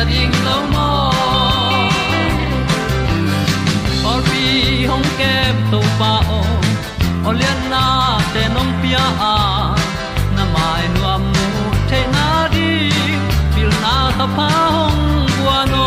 ta 0.00 0.06
ding 0.10 0.34
lo 0.46 0.56
mo 0.72 0.88
or 4.10 4.20
bi 4.28 4.44
hong 4.90 5.08
kem 5.18 5.56
to 5.72 5.80
pa 5.98 6.12
o 6.36 6.40
olian 7.28 7.60
na 7.72 7.82
te 8.32 8.42
nong 8.54 8.72
pia 8.80 9.04
a 9.32 9.34
na 10.36 10.44
mai 10.54 10.84
nu 10.94 11.02
am 11.14 11.24
nu 11.34 11.48
te 11.90 12.00
na 12.14 12.26
di 12.54 12.70
pil 13.54 13.70
na 13.84 13.94
ta 14.18 14.26
pa 14.36 14.48
hong 14.76 15.04
bua 15.36 15.58
no 15.72 15.86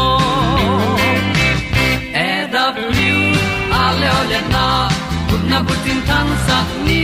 e 2.25 2.29
da 2.53 2.65
blue 2.77 3.25
a 3.81 3.83
le 3.99 4.09
olian 4.21 4.45
na 4.55 4.65
kun 5.29 5.41
na 5.51 5.57
bu 5.65 5.73
tin 5.83 5.99
tan 6.09 6.27
sa 6.45 6.57
ni. 6.87 7.03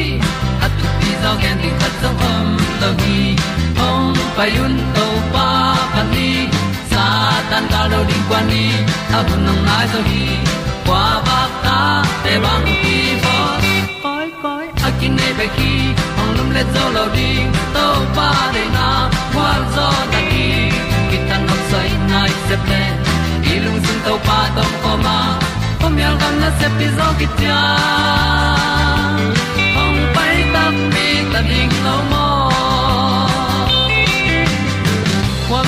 At 0.65 0.71
tu 0.79 0.87
pi 0.99 1.11
zo 1.23 1.31
gen 1.41 1.55
di 1.63 1.69
khat 1.79 1.93
zo 2.01 2.09
om 2.33 2.47
lo 2.81 2.89
gi 3.01 3.21
hong 3.79 4.13
pa 4.35 4.45
yun 4.57 4.75
to 4.95 5.08
tan 7.59 7.67
ga 7.71 7.81
lo 7.91 8.03
đi. 8.03 8.15
Kwan 8.29 8.47
ni 8.47 8.63
a 9.17 9.19
bu 9.27 9.35
nang 9.45 9.65
mai 9.65 9.87
ba 11.27 11.47
ta 11.63 12.03
để 12.25 12.39
băng 12.43 12.65
đi 12.65 13.15
bo 13.23 13.37
koi 14.03 14.27
koi 14.43 14.65
a 14.83 14.89
kin 14.99 15.15
nei 15.15 15.33
pe 15.37 15.47
ki 15.57 15.71
lum 16.37 16.49
le 16.55 16.63
zo 16.73 16.83
lo 16.95 17.05
ding 17.15 17.51
pa 18.15 18.31
na, 18.75 19.09
qua 19.33 19.51
zo 19.75 19.87
ta 20.11 20.19
đi. 20.31 20.69
Ki 21.11 21.17
tan 21.29 21.41
nok 21.47 21.61
sai 21.71 21.89
nai 22.11 22.29
se 22.49 22.55
ple 22.65 22.81
lung 23.65 23.79
sun 23.85 23.97
to 24.05 24.13
pa 24.27 24.39
tom 24.55 24.71
ko 24.83 24.91
ma. 25.05 25.19
Pom 25.79 25.97
yal 25.97 26.15
gam 26.21 26.33
na 26.41 26.49
se 26.59 26.67
pi 26.77 26.87
zo 26.97 27.07
ki 27.19 27.27
tia 27.37 27.61
ta 30.53 30.63
mi 30.93 31.07
ta 31.33 31.41
ding 31.49 31.73
lo 31.85 31.95
mo 32.11 32.27
kwam 35.49 35.67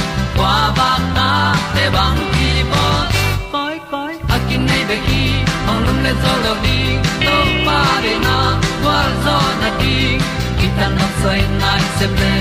kwa 0.41 0.57
ba 0.77 0.91
ta 1.15 1.29
te 1.73 1.83
bang 1.95 2.19
ki 2.35 2.49
bo 2.71 2.85
koi 3.53 3.75
koi 3.91 4.13
a 4.35 4.37
kin 4.47 4.61
nei 4.69 4.83
be 4.89 4.97
ki 5.07 5.23
ong 5.69 5.81
lum 5.85 5.97
le 6.05 6.13
zo 6.23 6.33
lo 6.45 6.53
di 6.63 6.79
to 7.25 7.35
pa 7.67 7.79
de 8.05 8.13
na 8.25 8.37
kwa 8.81 8.97
zo 9.25 9.35
na 9.61 9.69
di 9.81 9.97
ki 10.59 10.67
ta 10.77 10.87
na 10.97 11.07
sai 11.21 11.41
nai 11.61 11.81
se 11.97 12.07
ple 12.15 12.33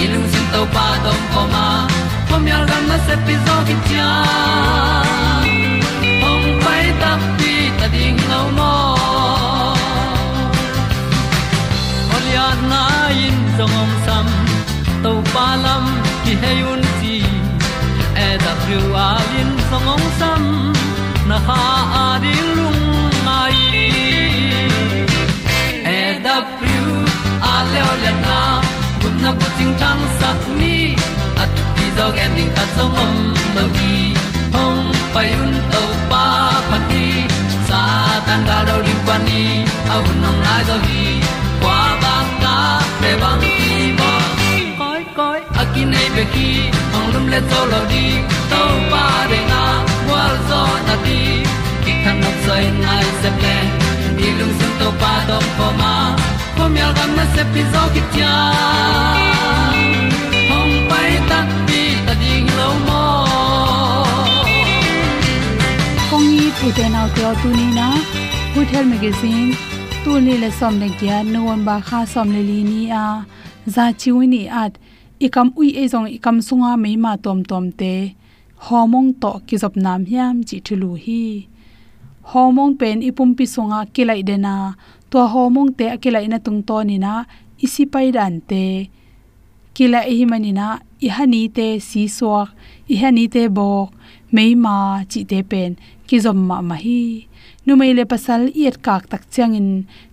i 0.00 0.02
lung 0.12 0.26
sin 0.32 0.46
to 0.54 0.62
pa 0.74 0.86
tom 1.04 1.20
ko 1.34 1.42
ma. 1.54 1.66
Pom 2.28 2.44
yal 2.50 2.64
gam 2.70 2.82
na 2.90 2.98
se 3.06 3.14
pi 3.28 3.34
zo 3.46 3.56
ki 3.68 3.76
tia 3.86 4.10
ong 6.30 6.48
pai 6.64 6.84
ta 7.04 7.12
pi 7.38 7.54
ta 7.78 7.86
ding 7.94 8.20
lo 8.32 8.42
mo 8.58 8.74
Olia 12.16 12.46
na 12.70 12.82
in 13.26 13.38
zong 13.56 13.74
om 13.82 13.90
sam 14.06 14.26
to 15.02 15.12
pa 15.32 15.46
lam 15.64 15.84
ki 16.24 16.32
hay 16.42 16.58
un 16.72 16.82
ti 17.00 17.16
e 18.26 18.28
da 18.44 18.52
thru 18.62 18.80
a 19.06 19.08
lin 19.30 19.50
song 19.68 19.88
ong 19.94 20.06
sam 20.18 20.42
na 21.28 21.38
ha 21.46 21.60
a 22.02 22.06
di 22.24 22.34
lung 22.56 22.82
mai 23.26 23.58
e 25.96 26.00
da 26.24 26.36
thru 26.56 26.82
a 27.52 27.54
le 27.70 27.80
o 27.90 27.92
le 28.02 28.12
na 28.24 28.38
kun 29.00 29.14
na 29.24 29.30
ko 29.40 29.48
ting 29.58 29.74
tang 29.82 30.02
sat 30.18 30.40
ni 30.60 30.76
at 31.42 31.50
ti 31.76 31.86
dog 31.98 32.18
ending 32.24 32.52
ta 32.56 32.64
song 32.76 33.00
om 33.04 33.16
no 33.56 33.64
gi 33.76 33.96
hong 34.54 34.84
pai 35.14 35.28
un 35.42 35.52
to 35.72 35.82
pa 36.10 36.24
pa 36.70 36.78
ti 36.90 37.04
sa 37.68 37.82
tan 38.26 38.40
ga 38.48 38.58
do 38.68 38.76
ri 38.86 38.96
pa 39.06 39.16
ni 39.26 39.42
au 39.94 40.04
nong 40.22 40.40
lai 40.46 40.62
do 40.70 40.76
gi 40.86 41.06
nei 45.92 46.08
pe 46.16 46.24
ki 46.34 46.48
ong 46.96 47.08
lum 47.14 47.26
le 47.32 47.40
to 47.50 47.60
lo 47.72 47.80
di 47.92 48.04
to 48.50 48.62
pa 48.92 49.04
de 49.30 49.40
na 49.52 49.62
wa 50.10 50.22
zo 50.48 50.62
na 50.86 50.94
di 51.06 51.20
ki 51.84 51.92
kan 52.04 52.16
nok 52.22 52.36
sai 52.46 52.64
nai 52.84 53.06
se 53.20 53.30
ple 53.38 53.56
ni 54.18 54.28
lung 54.38 54.54
sun 54.58 54.72
to 54.80 54.88
pa 55.00 55.12
do 55.28 55.38
po 55.58 55.68
ma. 55.80 55.94
Po 56.56 56.64
mi 56.74 56.80
al 56.86 56.92
gam 56.98 57.10
na 57.18 57.24
se 57.34 57.42
pi 57.52 57.62
zo 57.72 57.82
ki 57.94 58.02
tia 58.12 58.34
hong 60.50 60.74
pai 60.90 61.12
ta 61.30 61.38
pi 61.66 61.82
ta 62.06 62.14
ding 62.22 62.48
lo 62.58 62.68
mo 62.86 63.02
kong 66.10 66.26
ni 66.36 66.46
pu 66.58 66.66
de 66.78 66.86
na 66.94 67.02
ko 67.14 67.28
tu 67.40 67.48
ni 67.58 67.66
na 67.78 67.88
good 68.54 68.68
health 68.74 68.90
magazine 68.94 69.50
tu 70.02 70.12
ni 70.26 70.34
le 70.42 70.50
som 70.58 70.74
ne 70.82 70.88
kya 71.00 71.16
nuwan 71.32 71.60
ba 71.68 71.76
kha 71.88 72.00
som 72.12 72.28
le 72.34 72.42
li 72.50 72.60
ni 72.70 72.82
a 73.04 73.06
za 73.74 73.84
chi 74.00 74.10
wi 74.16 74.26
ni 74.34 74.42
at 74.62 74.72
ikam 75.26 75.48
ui 75.58 75.68
e 75.82 75.84
jong 75.92 76.08
ikam 76.16 76.36
sunga 76.46 76.72
me 76.82 76.90
ma 77.04 77.12
tom 77.24 77.38
tom 77.50 77.64
te. 77.80 77.94
Homong 78.66 79.08
to 79.22 79.30
ki 79.46 79.56
jop 79.62 79.74
nam 79.84 80.00
hiam 80.10 80.36
chi 80.48 80.56
thulu 80.66 80.90
hi. 81.04 81.22
Homong 82.30 82.72
pen 82.80 82.98
ipum 83.08 83.30
pi 83.38 83.44
sunga 83.54 83.80
kilai 83.94 84.22
dena 84.28 84.54
to 85.10 85.20
homong 85.32 85.70
te 85.78 85.84
akilai 85.94 86.26
na 86.28 86.38
tung 86.44 86.60
to 86.68 86.76
ni 86.88 86.96
na, 87.04 87.12
isi 87.64 87.84
pai 87.92 88.08
dan 88.16 88.34
te. 88.50 88.66
Kila 89.74 90.00
hi 90.08 90.26
manina 90.30 90.66
ihani 91.06 91.42
te 91.56 91.66
si 91.88 92.02
suak 92.16 92.48
hani 93.00 93.24
te 93.34 93.42
bok 93.56 93.88
meima 94.34 94.76
chi 95.10 95.20
te 95.30 95.38
pen 95.50 95.70
ki 96.06 96.16
zom 96.24 96.38
ma 96.48 96.56
ma 96.68 96.76
hi 96.84 97.27
numei 97.68 97.92
le 97.98 98.04
pasal 98.12 98.42
iet 98.60 98.76
kak 98.86 99.02
tak 99.12 99.22
changin 99.34 99.68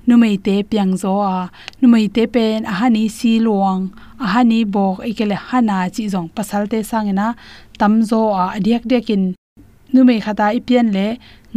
numei 0.07 0.35
te 0.45 0.55
piang 0.69 0.93
zo 1.03 1.13
a. 1.35 1.37
Numei 1.81 2.05
te 2.15 2.23
pen 2.33 2.59
a 2.71 2.73
hani 2.79 3.03
si 3.17 3.31
luang. 3.45 3.83
A 4.23 4.25
hani 4.33 4.59
bok 4.73 4.97
ikele 5.09 5.37
hana 5.47 5.77
chi 5.95 6.03
zong. 6.13 6.27
Pasal 6.37 6.63
te 6.71 6.79
sangena 6.89 7.27
tam 7.79 7.93
zo 8.09 8.21
a 8.41 8.43
adiak 8.57 8.83
dekin 8.91 9.23
numei 9.93 10.19
khata 10.25 10.47
ipian 10.59 10.87
le 10.95 11.07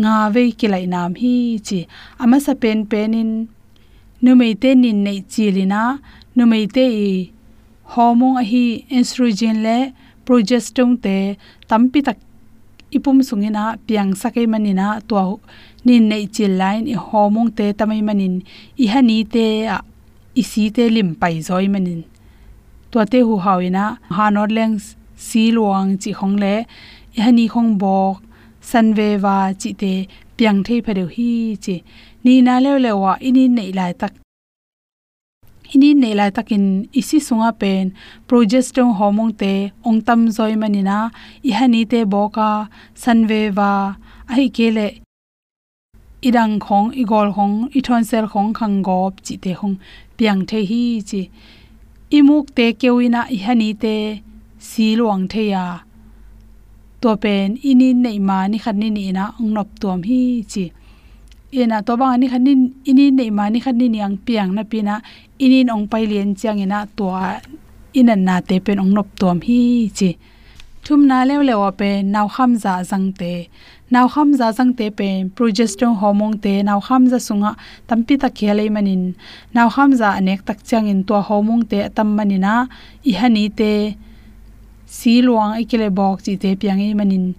nga 0.00 0.14
ve 0.34 0.42
kilai 0.58 0.84
nam 0.94 1.10
hi 1.20 1.34
chi. 1.66 1.80
Ama 2.22 2.38
sa 2.44 2.52
pen 2.62 2.78
penin. 2.90 3.30
Numei 4.24 4.54
te 4.62 4.70
nin 4.82 4.98
nei 5.06 5.20
chi 5.32 5.44
lina 5.56 5.82
numei 6.36 6.66
te 6.74 6.84
i 7.08 7.10
hormone 7.92 8.38
a 8.42 8.44
hi 8.50 8.64
estrogen 8.98 9.56
le 9.66 9.78
progesterone 10.26 10.96
te 11.04 11.16
tampi 11.70 11.98
tak 12.06 12.18
ipum 12.96 13.18
sungina 13.28 13.64
piang 13.86 14.10
sakai 14.20 14.46
manina 14.52 14.86
to 15.08 15.40
nin 15.84 16.08
nei 16.10 16.24
chil 16.34 16.52
line 16.62 16.84
i 16.94 16.96
homong 17.06 17.50
te 17.58 17.66
tamai 17.78 18.00
manin 18.08 18.34
i 18.82 18.86
hani 18.92 19.18
te, 19.34 19.46
a, 19.74 19.78
isi 20.40 20.64
te 20.76 20.84
lim 20.94 21.10
pai 21.20 21.34
zoi 21.48 21.66
manin 21.74 22.02
to 22.90 23.04
te 23.04 23.20
hu 23.20 23.36
hawina, 23.44 23.84
hanor 24.16 24.48
leng, 24.48 24.76
si 25.16 25.50
luang, 25.56 25.98
chi 26.02 26.12
khong 26.18 26.36
le. 26.42 26.54
I 27.16 27.20
hani 27.26 27.48
khong 27.52 27.78
bok, 27.82 28.22
san 28.60 28.94
ve 28.94 29.08
wa 29.24 29.52
chi 29.60 29.72
te 29.82 29.92
piang 30.36 30.62
thei 30.66 30.80
phare 30.86 31.04
hi, 31.14 31.56
chi. 31.64 31.76
Ni 32.24 32.40
na 32.46 32.54
le 32.64 32.78
le 32.84 32.92
wa 33.02 33.12
ini 33.28 33.44
nei 33.56 33.70
lai 33.78 33.92
tak 34.00 34.12
ini 35.74 35.90
nei 36.02 36.14
lai 36.18 36.30
takin 36.36 36.64
isi 37.00 37.18
sunga 37.26 37.50
pen 37.60 37.84
progesterone 38.28 38.96
hormone 38.98 39.34
te 39.40 39.52
ongtam 39.88 40.20
zoi 40.36 40.54
manina 40.62 40.98
ihani 41.48 41.82
te 41.92 42.00
boka 42.12 42.50
san 43.02 43.18
wa 43.58 43.70
ai 44.34 44.48
kele 44.56 44.88
idang 46.20 46.58
khong, 46.58 46.90
igol 47.02 47.32
khong, 47.32 47.68
ithon 47.78 48.04
sel 48.04 48.26
khong 48.26 48.52
khang 48.58 48.82
gop 48.82 49.12
chi 49.24 49.36
te 49.36 49.54
khong, 49.54 49.76
piang 50.16 50.46
the 50.46 50.64
hi 50.70 51.00
chi. 51.08 51.30
Imuk 52.10 52.46
te 52.56 52.72
kewina 52.72 53.22
ihani 53.30 53.70
te 53.82 54.22
si 54.58 54.96
luang 54.96 55.28
the 55.28 55.42
ya. 55.50 55.78
To 57.00 57.16
pen 57.16 57.56
ini 57.62 57.94
nei 57.94 58.18
ma 58.18 58.48
ni 58.48 58.58
khan 58.58 58.78
ni 58.78 59.12
na 59.12 59.24
ong 59.40 59.54
nop 59.54 59.68
hi 60.04 60.42
chi 60.52 60.64
ena 61.52 61.82
to 61.82 61.96
bang 61.96 62.12
ani 62.14 62.26
khan 62.28 62.42
ni 62.44 62.54
ini 62.90 63.04
nei 63.18 63.30
ma 63.30 63.44
ni 63.48 63.58
khan 63.64 63.76
ni 63.80 63.86
niang 63.88 64.16
piang 64.26 64.50
na 64.56 64.62
pina 64.62 64.94
inin 65.44 65.72
ong 65.74 65.86
pai 65.90 66.04
lien 66.10 66.34
chang 66.40 66.60
ina 66.64 66.78
to 66.96 67.06
inan 67.98 68.20
na 68.28 68.40
te 68.48 68.56
pen 68.60 68.78
ong 68.82 68.92
nop 68.96 69.08
tom 69.20 69.40
hi 69.46 69.88
chi. 69.98 70.10
Thum 70.84 71.00
na 71.10 71.24
le 71.28 71.34
le 71.48 71.54
pe 71.80 71.90
naw 72.14 72.26
kham 72.34 72.50
za 72.62 72.74
jang 72.90 73.12
te. 73.20 73.48
Naw 73.90 74.06
kham 74.12 74.28
za 74.38 74.52
jang 74.56 74.72
te 74.78 74.86
pe, 74.98 75.08
progesterone 75.36 75.98
hormone 76.00 76.38
te 76.44 76.52
naw 76.68 76.80
kham 76.86 77.02
za 77.12 77.18
sunga 77.26 77.52
tampi 77.88 78.14
ta 78.22 78.28
khele 78.38 78.64
manin. 78.74 79.02
Naw 79.54 79.68
kham 79.74 79.90
za 80.00 80.08
anek 80.18 80.40
tak 80.48 80.58
chang 80.68 80.86
in 80.92 81.00
to 81.08 81.14
hormone 81.28 81.64
te 81.70 81.78
tam 81.96 82.08
manina 82.16 82.54
i 83.10 83.12
hani 83.20 83.44
te, 83.58 83.72
si 84.86 85.12
luang 85.26 85.52
ikile 85.62 85.88
bok 85.98 86.16
chi 86.24 86.32
te 86.42 86.50
piang 86.60 86.80
i 86.80 86.94
manin 87.00 87.34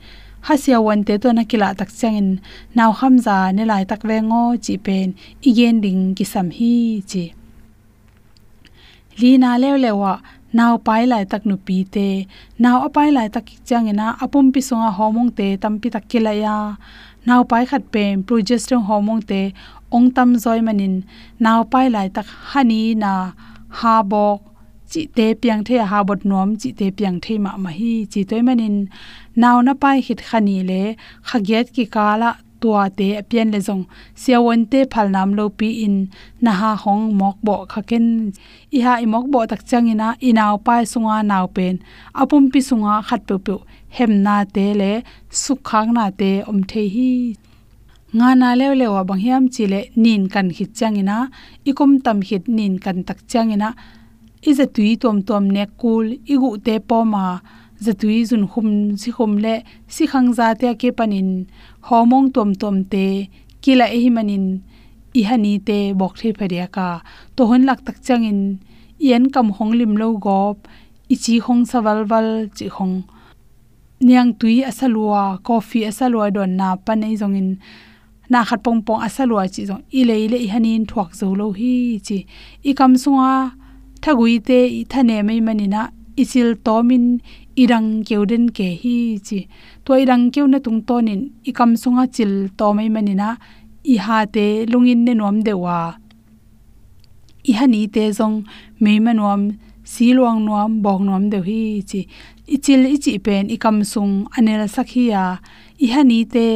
ha 0.46 0.54
sia 0.64 0.78
wan 0.86 1.02
te 1.08 1.14
to 1.24 1.30
na 1.38 1.44
kila 1.50 1.70
tak 1.80 1.90
chang 2.00 2.18
in 2.22 2.30
naw 2.78 2.92
kham 3.00 3.16
za 3.26 3.38
ne 3.56 3.64
lai 3.72 3.84
tak 3.92 4.02
ve 4.10 4.18
ngo 4.30 4.44
chi 4.66 4.74
pen. 4.86 5.08
Igen 5.50 5.76
ding 5.84 6.02
ki 6.18 6.26
sam 6.34 6.48
hi 6.58 6.74
chi. 7.12 7.24
Li 9.20 9.32
na 9.44 9.52
lew 9.62 9.76
lewa 9.86 10.14
naw 10.58 10.74
pai 10.88 11.04
lai 11.12 11.24
tak 11.32 11.44
nu 11.50 11.56
pi 11.66 11.78
te. 11.94 12.10
Naw 12.64 12.78
apai 12.88 13.10
lai 13.18 13.28
tak 13.36 13.46
changena 13.68 14.08
apum 14.24 14.46
pi 14.54 14.62
songa 14.68 14.90
homong 14.98 15.32
te 15.38 15.48
tampi 15.62 15.88
tak 15.96 16.06
kila 16.12 16.34
ya. 16.44 16.58
Naw 17.28 17.42
pai 17.52 17.64
khat 17.70 17.84
pe 17.94 18.04
progesterone 18.28 18.86
hormone 18.88 19.24
te 19.32 19.42
ong 19.96 20.08
tam 20.16 20.30
zoi 20.44 20.60
manin. 20.68 20.96
Naw 21.44 21.60
pai 21.72 21.88
lai 21.96 22.08
tak 22.16 22.28
hani 22.52 22.82
na, 23.04 23.14
ha 23.80 23.94
bok 24.12 24.49
chi 24.92 25.02
te 25.18 25.26
piang 25.42 25.62
the 25.68 25.76
ha 25.92 25.98
bot 26.08 26.22
nom 26.32 26.50
chi 26.62 26.70
te 26.80 26.88
piang 26.98 27.18
the 27.24 27.34
ma 27.46 27.52
ma 27.64 27.72
hi 27.80 27.92
chi 28.12 28.22
toy 28.30 28.42
manin 28.48 28.78
naw 29.42 29.58
na 29.66 29.74
pai 29.82 29.98
hit 30.08 30.20
khani 30.28 30.58
le 30.70 30.82
khaget 31.28 31.66
ki 31.76 31.86
kala 31.96 32.30
tua 32.62 32.84
te 32.98 33.08
apian 33.22 33.48
le 33.54 33.60
zong 33.68 33.84
siawon 34.22 34.62
te 34.72 34.80
phal 34.92 35.08
nam 35.16 35.30
lo 35.38 35.46
pi 35.60 35.70
in 35.86 35.96
na 36.44 36.52
ha 36.60 36.72
hong 36.84 37.04
mok 37.20 37.38
bo 37.46 37.56
khaken 37.72 38.06
i 38.78 38.80
ha 38.86 38.94
i 39.04 39.08
mok 39.14 39.26
bo 39.34 39.40
tak 39.52 39.62
chang 39.70 39.86
changina 39.88 40.08
inaw 40.28 40.54
pai 40.66 40.82
sunga 40.92 41.18
naw 41.32 41.46
pen 41.56 41.76
apum 42.22 42.44
pi 42.52 42.60
sunga 42.70 42.94
khat 43.08 43.22
pe 43.28 43.36
pe 43.46 43.56
hem 43.96 44.12
na 44.26 44.36
te 44.56 44.66
le 44.82 44.92
sukhang 45.44 45.90
na 45.98 46.06
te 46.20 46.32
om 46.50 46.60
the 46.70 46.84
hi 46.96 47.12
nga 48.18 48.30
na 48.42 48.50
lew 48.60 48.74
lew 48.80 48.92
wa 48.96 49.04
bang 49.10 49.22
hiam 49.26 49.44
chi 49.54 49.64
le 49.74 49.82
nin 50.04 50.22
kan 50.34 50.48
hit 50.58 50.72
changina 50.80 51.18
ikum 51.70 51.92
tam 52.06 52.18
hit 52.28 52.44
nin 52.58 52.74
kan 52.84 52.98
tak 53.08 53.20
changina 53.32 53.70
i 54.48 54.54
za 54.54 54.66
tui 54.76 54.96
tom 54.96 55.22
tom 55.22 55.48
ne 55.56 55.66
kul, 55.80 56.06
i 56.34 56.36
gu 56.42 56.58
te 56.66 56.80
po 56.80 57.04
ma. 57.04 57.40
Tui 58.02 58.26
zun 58.30 58.44
khum 58.52 58.98
si 59.02 59.10
khum 59.16 59.38
le 59.44 59.54
si 59.88 60.04
khang 60.12 60.30
za 60.38 60.48
te 60.62 60.74
ke 60.82 60.90
panin. 60.98 61.30
Homong 61.88 62.28
tom 62.36 62.50
tom 62.62 62.84
te 62.92 63.06
kila 63.64 63.86
e 63.96 63.98
hi 64.04 64.10
manin. 64.18 64.46
I 65.20 65.22
hani 65.30 65.54
te, 65.68 65.94
bok 65.94 66.14
the 66.20 66.34
pharia 66.34 66.68
ka. 66.76 67.02
To 67.36 67.42
hon 67.50 67.64
lak 67.66 67.80
tak 67.86 67.98
changin 68.06 68.60
yen 69.00 69.30
kam 69.34 69.48
hong 69.58 69.72
lim 69.80 69.94
lo 70.02 70.08
gop. 70.26 70.58
I 71.10 71.16
chi 71.16 71.40
hong 71.46 71.64
sawal 71.72 72.00
wal 72.10 72.30
chi 72.58 72.68
hong. 72.68 73.04
Niang 74.02 74.32
tui 74.40 74.64
asalua 74.70 75.40
coffee 75.44 75.86
asalua 75.92 76.32
don 76.36 76.52
na 76.60 76.76
panei 76.76 77.16
zongin 77.22 77.58
na 78.30 78.44
khat 78.48 78.60
pong 78.64 78.82
pong 78.86 79.02
asalua 79.08 79.44
chi 79.54 79.62
zong. 79.70 79.84
I 80.00 80.04
le 80.10 80.16
le 80.32 80.38
i 80.46 80.48
hanin 80.54 80.86
thuak 80.86 81.10
zo 81.20 81.28
lo 81.40 81.52
hi, 81.60 82.00
chi. 82.08 82.18
I 82.70 82.72
kam 82.74 82.94
sunga 83.04 83.59
thagui 84.04 84.36
te 84.48 84.60
i 84.80 84.82
thane 84.92 85.18
mai 85.28 85.40
manina 85.48 85.82
isil 86.22 86.50
tomin 86.66 87.06
irang 87.64 87.90
keuden 88.08 88.46
ke 88.58 88.68
hi 88.82 88.96
chi 89.28 89.40
to 89.86 89.92
irang 90.04 90.26
keu 90.34 90.46
na 90.48 90.60
tung 90.66 90.82
tonin, 90.88 91.22
ikam 91.50 91.72
sunga 91.82 92.06
chil 92.16 92.34
to 92.58 92.68
mai 92.78 92.90
manina 92.96 93.30
i 93.94 93.96
ha 94.06 94.18
te 94.36 94.46
lungin 94.72 95.02
ne 95.08 95.14
nom 95.22 95.38
dewa. 95.48 95.80
I 97.50 97.54
hani 97.60 97.82
te 97.96 98.04
zong 98.20 98.38
me 98.84 98.94
manuam 99.06 99.42
silwang 99.94 100.40
nuam 100.46 100.72
bong 100.84 101.04
nuam 101.08 101.24
de 101.34 101.40
hi 101.48 101.62
chi 101.90 102.02
ichil 102.56 102.82
ichi 102.96 103.14
pen 103.26 103.44
ikam 103.56 103.78
sung 103.92 104.14
anel 104.38 104.64
sakhiya 104.76 105.24
i 105.86 105.88
hani 105.94 106.20
te 106.34 106.48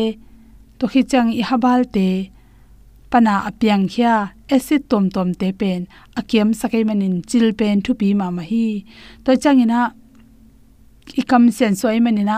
to 0.77 0.85
khichang 0.91 1.29
i 1.39 1.41
habal 1.49 1.81
te 1.95 2.07
pana 3.13 3.33
apiang 3.49 3.85
khia, 3.93 4.13
acid 4.55 4.81
tom 4.89 5.05
tom 5.15 5.29
te 5.39 5.47
pen 5.59 5.81
akiam 6.19 6.49
sakai 6.59 6.83
manin 6.89 7.15
chil 7.29 7.47
pen 7.59 7.77
thu 7.85 7.91
pi 7.99 8.07
ma 8.19 8.27
ma 8.37 8.41
hi. 8.51 8.65
To 9.23 9.31
changina 9.43 9.79
ikam 11.21 11.43
sen 11.57 11.73
soi 11.81 11.99
manina 12.05 12.37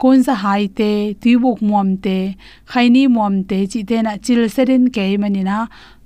kon 0.00 0.20
sa 0.26 0.34
hai 0.44 0.62
te 0.78 0.90
tuibuk 1.22 1.58
muam 1.68 1.88
te 2.04 2.16
khaini 2.72 3.02
muam 3.14 3.34
te, 3.48 3.58
chi 3.72 3.80
te 3.90 3.96
na 4.06 4.12
chil 4.24 4.42
serin 4.54 4.84
ke 4.94 5.04
manina 5.22 5.56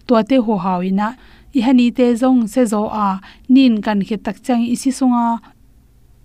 to 0.07 0.15
te 0.31 0.37
ho 0.47 0.55
hawina 0.65 1.09
i 1.57 1.61
hani 1.67 1.87
te 1.99 2.07
zong 2.23 2.41
se 2.53 2.63
zo 2.73 2.83
a, 3.07 3.09
nin 3.55 3.75
kan 3.85 3.99
khe 4.07 4.17
tak 4.27 4.37
chang 4.47 4.63
isi 4.75 4.91
sunga 4.99 5.25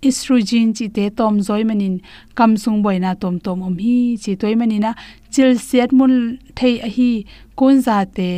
estrogen 0.08 0.68
chi 0.76 0.86
te 0.96 1.04
tom 1.18 1.34
zoi 1.46 1.62
manin, 1.64 1.94
kam 2.38 2.56
sung 2.62 2.78
boina 2.84 3.10
tom 3.22 3.38
tom 3.44 3.58
om 3.68 3.76
hi. 3.84 3.96
Chi 4.22 4.32
toy 4.40 4.54
manina 4.60 4.90
chil 5.30 5.58
set 5.58 5.90
mun 5.98 6.14
thei 6.58 6.74
a 6.86 6.88
hi 6.96 7.10
kun 7.62 7.78
za 7.86 7.96
te 8.16 8.28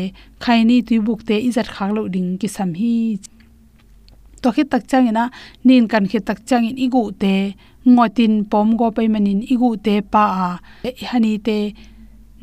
khaini 0.45 0.77
tuibuk 0.87 1.21
te 1.29 1.37
izat 1.49 1.69
khak 1.75 1.91
lo 1.97 2.03
ding 2.15 2.31
ki 2.41 2.49
sam 2.57 2.71
hi. 2.81 2.95
To 4.43 4.49
khit 4.55 4.69
tak 4.73 4.83
chang 4.91 5.07
ina 5.11 5.25
nin 5.67 5.85
kan 5.93 6.05
khit 6.11 6.25
tak 6.29 6.39
chang 6.49 6.65
in 6.71 6.77
igu 6.87 7.03
te, 7.23 7.35
ngotin 7.95 8.35
pom 8.51 8.69
go 8.79 8.87
pe 8.97 9.03
manin, 9.15 9.41
igu 9.55 9.71
te 9.87 9.95
pa 10.13 10.25
a. 10.47 10.51
E 10.89 10.91
hani 11.11 11.33
te, 11.47 11.59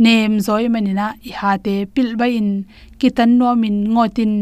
nem 0.03 0.31
zoi 0.45 0.65
manina 0.73 1.05
i 1.29 1.31
ha 1.39 1.51
te 1.65 1.75
pil 1.93 2.09
ba 2.19 2.25
in, 2.39 2.49
kitan 2.99 3.31
no 3.39 3.49
min 3.61 3.77
ngotin 3.93 4.33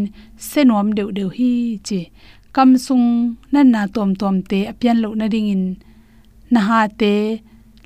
senom 0.49 0.87
deu 0.97 1.09
deu 1.17 1.29
hi 1.37 1.51
chi. 1.87 1.99
Kam 2.55 2.69
sung 2.85 3.07
nan 3.53 3.67
na 3.73 3.81
tom 3.95 4.09
tom 4.21 4.35
te, 4.49 4.59
apian 4.71 4.97
lo 5.03 5.09
na 5.19 5.27
ding 5.33 5.49
in. 5.55 5.63
Na 6.53 6.59
ha 6.67 6.79
te, 7.01 7.13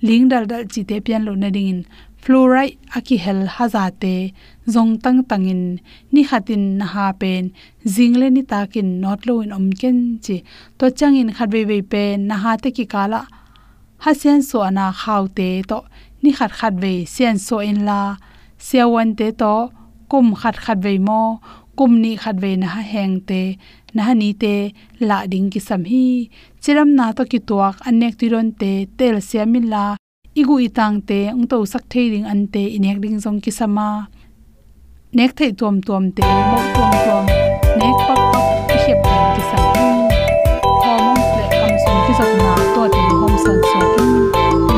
ling 0.08 0.26
dal 0.32 0.46
dal 0.52 0.64
chi 0.72 0.82
te 0.90 0.96
pian 1.06 1.24
lo 1.28 1.34
na 1.42 1.50
ding 1.56 1.70
in 1.74 1.82
fluoride 2.24 2.80
aki 2.96 3.18
hel 3.24 3.42
hazate, 3.56 4.32
zong 4.74 4.96
tang 5.04 5.20
tangin 5.30 5.64
ni 6.14 6.22
khatin 6.30 6.64
na 6.80 6.86
ha 6.94 7.06
pen 7.22 7.52
jingle 7.94 8.28
ni 8.32 8.44
takin 8.52 8.90
not 9.02 9.20
lo 9.28 9.34
in 9.44 9.52
omken 9.58 9.98
chi, 10.24 10.38
to 10.78 10.86
changin 11.00 11.30
khatbe 11.38 11.62
be 11.70 11.78
pen 11.92 12.28
na 12.28 12.36
ha 12.44 12.52
te 12.64 12.70
ki 12.78 12.86
kala, 12.94 13.22
ha 14.04 14.12
sian 14.20 14.42
so 14.50 14.58
ana 14.70 14.86
khaute 15.02 15.50
to 15.70 15.80
ni 16.22 16.32
khat 16.38 16.52
khat 16.60 16.74
ve 16.84 16.94
sian 17.14 17.36
so 17.46 17.58
in 17.70 17.80
la 17.88 18.00
siawan 18.66 19.10
te 19.20 19.28
to, 19.42 19.54
kum 20.12 20.28
khat 20.42 20.56
khat 20.64 20.80
ve 20.86 20.94
mo, 21.08 21.22
kum 21.78 21.92
ni 22.04 22.12
khat 22.24 22.38
ve 22.44 22.52
na 22.62 22.68
ha 22.76 22.82
heng 22.94 23.16
te 23.30 23.42
na 23.96 24.04
ni 24.22 24.30
te, 24.44 24.56
la 25.10 25.18
ding 25.32 25.50
ki 25.54 25.60
sam 25.68 25.84
hi, 25.92 26.06
chiram 26.64 26.90
na 26.98 27.06
to 27.18 27.24
ki 27.32 27.40
tuak, 27.48 27.76
anek 27.88 28.14
tiron 28.20 28.50
te, 28.60 28.72
tel 28.98 29.16
siamin 29.30 29.68
la 29.74 29.84
igu 30.34 30.58
itang 30.58 30.98
te 31.06 31.30
ung 31.30 31.46
to 31.46 31.58
sak 31.66 31.84
thei 31.94 32.10
ding 32.10 32.26
an 32.26 32.42
te, 32.54 32.64
inek 32.78 32.98
ding 33.04 33.18
zong 33.24 33.38
ki 33.44 33.52
sama 33.60 34.10
nek 35.18 35.32
thei 35.38 35.52
tuam 35.60 35.78
tuam 35.86 36.10
te 36.16 36.26
mo 36.26 36.60
tuam 36.76 36.94
tuam, 37.06 37.26
nek 37.80 37.98
pak 38.08 38.22
pak 38.34 38.46
ki 38.70 38.78
hep 38.86 39.00
ki 39.36 39.42
sa 39.50 39.58
ki 39.74 39.82
sam 39.92 40.14
hormone 40.82 41.26
le 41.38 41.46
kam 41.54 41.74
sum 41.84 41.98
ki 42.06 42.14
sa 42.20 42.26
na 42.42 42.54
to 42.74 42.84
te 42.96 43.04
hom 43.20 43.34
san 43.44 43.58
so 43.70 43.80
ki 43.94 44.73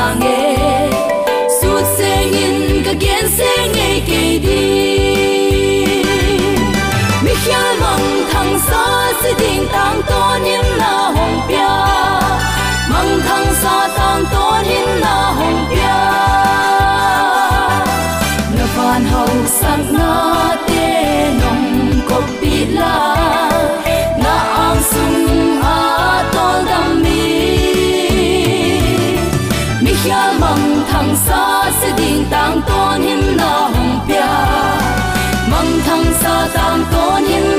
lo 0.00 0.06
sang 0.06 0.22
su 1.60 1.70
sen 1.96 2.32
in 2.44 2.84
ka 2.84 2.92
gen 3.02 3.24
sen 3.36 3.74
e 3.88 3.90
ke 4.08 4.22
di 4.44 4.62
mi 7.24 7.34
khia 7.42 7.62
mong 7.80 8.08
thang 8.32 8.54
sa 8.68 8.82
si 9.20 9.30
ding 9.40 9.66
tang 9.74 10.00
ton 10.08 10.42
him 10.50 10.66
na 10.80 10.92
hong 11.16 11.38
pia 11.48 11.74
mang 12.90 13.12
thang 13.26 13.48
sa 13.62 13.76
tang 13.96 14.24
ton 14.32 14.64
him 14.72 14.88
na 15.04 15.16
hong 15.38 15.60
pia 15.70 15.98
na 18.56 18.64
van 18.76 19.02
hau 19.12 19.32
sak 19.58 19.82
na 19.98 20.12
te 20.68 20.86
nong 21.40 21.66
ko 22.08 22.18
pi 22.40 22.54
la 22.78 23.29
thang 31.00 31.16
sa 31.16 31.72
sẽ 31.80 31.92
đình 31.98 32.24
tang 32.30 32.60
tôn 32.68 33.02
him 33.02 33.36
na 33.36 33.68
hong 33.74 34.00
pia. 34.08 34.26
Mong 35.50 35.80
thang 35.86 36.04
sa 36.20 36.48
tang 36.54 36.84
tôn 36.92 37.24
him 37.24 37.49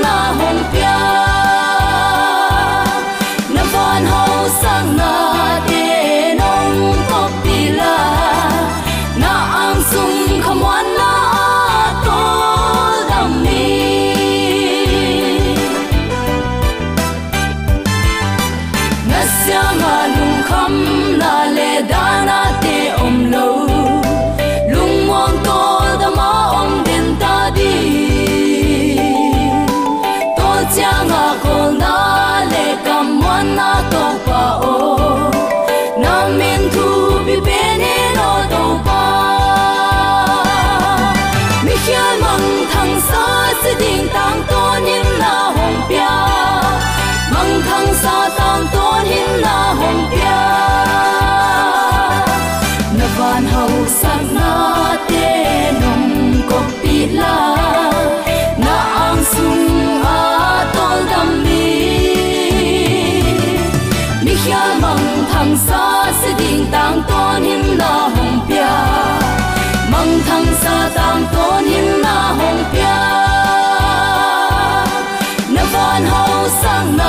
sang 76.62 77.01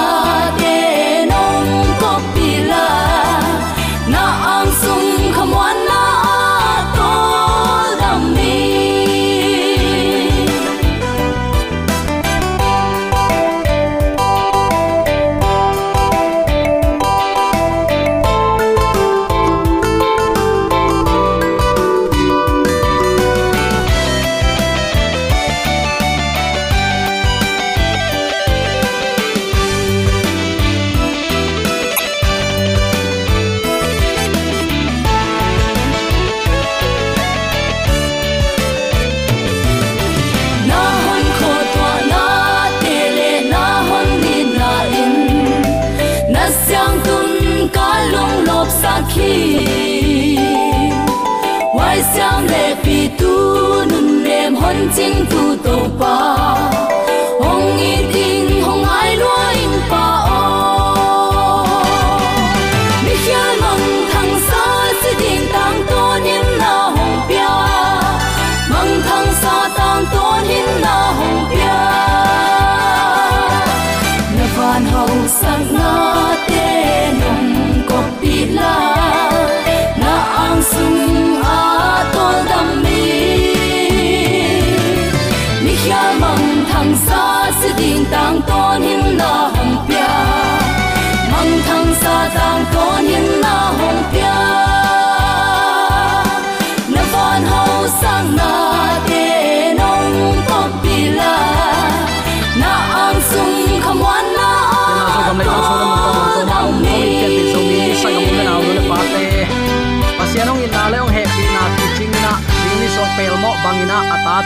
san 74.83 74.91
van 74.91 74.93
hau 74.93 75.09
na 75.73 75.93
te 76.49 76.67
nong 77.21 77.85
ko 77.89 77.99
pi 78.21 78.35
la 78.57 78.77
na 80.03 80.15
ang 80.45 80.63
sung 80.71 81.43
a 81.45 81.61
tol 82.15 82.39
dam 82.51 82.69
mi. 82.83 83.05
Mi 85.65 85.75
hya 85.85 86.05
mang 86.23 86.47
thang 86.71 86.93
sa 87.07 87.23
si 87.61 87.71
ding 87.79 88.05
tang 88.13 88.39
to 88.49 88.63
nim 88.85 89.03
na 89.21 89.62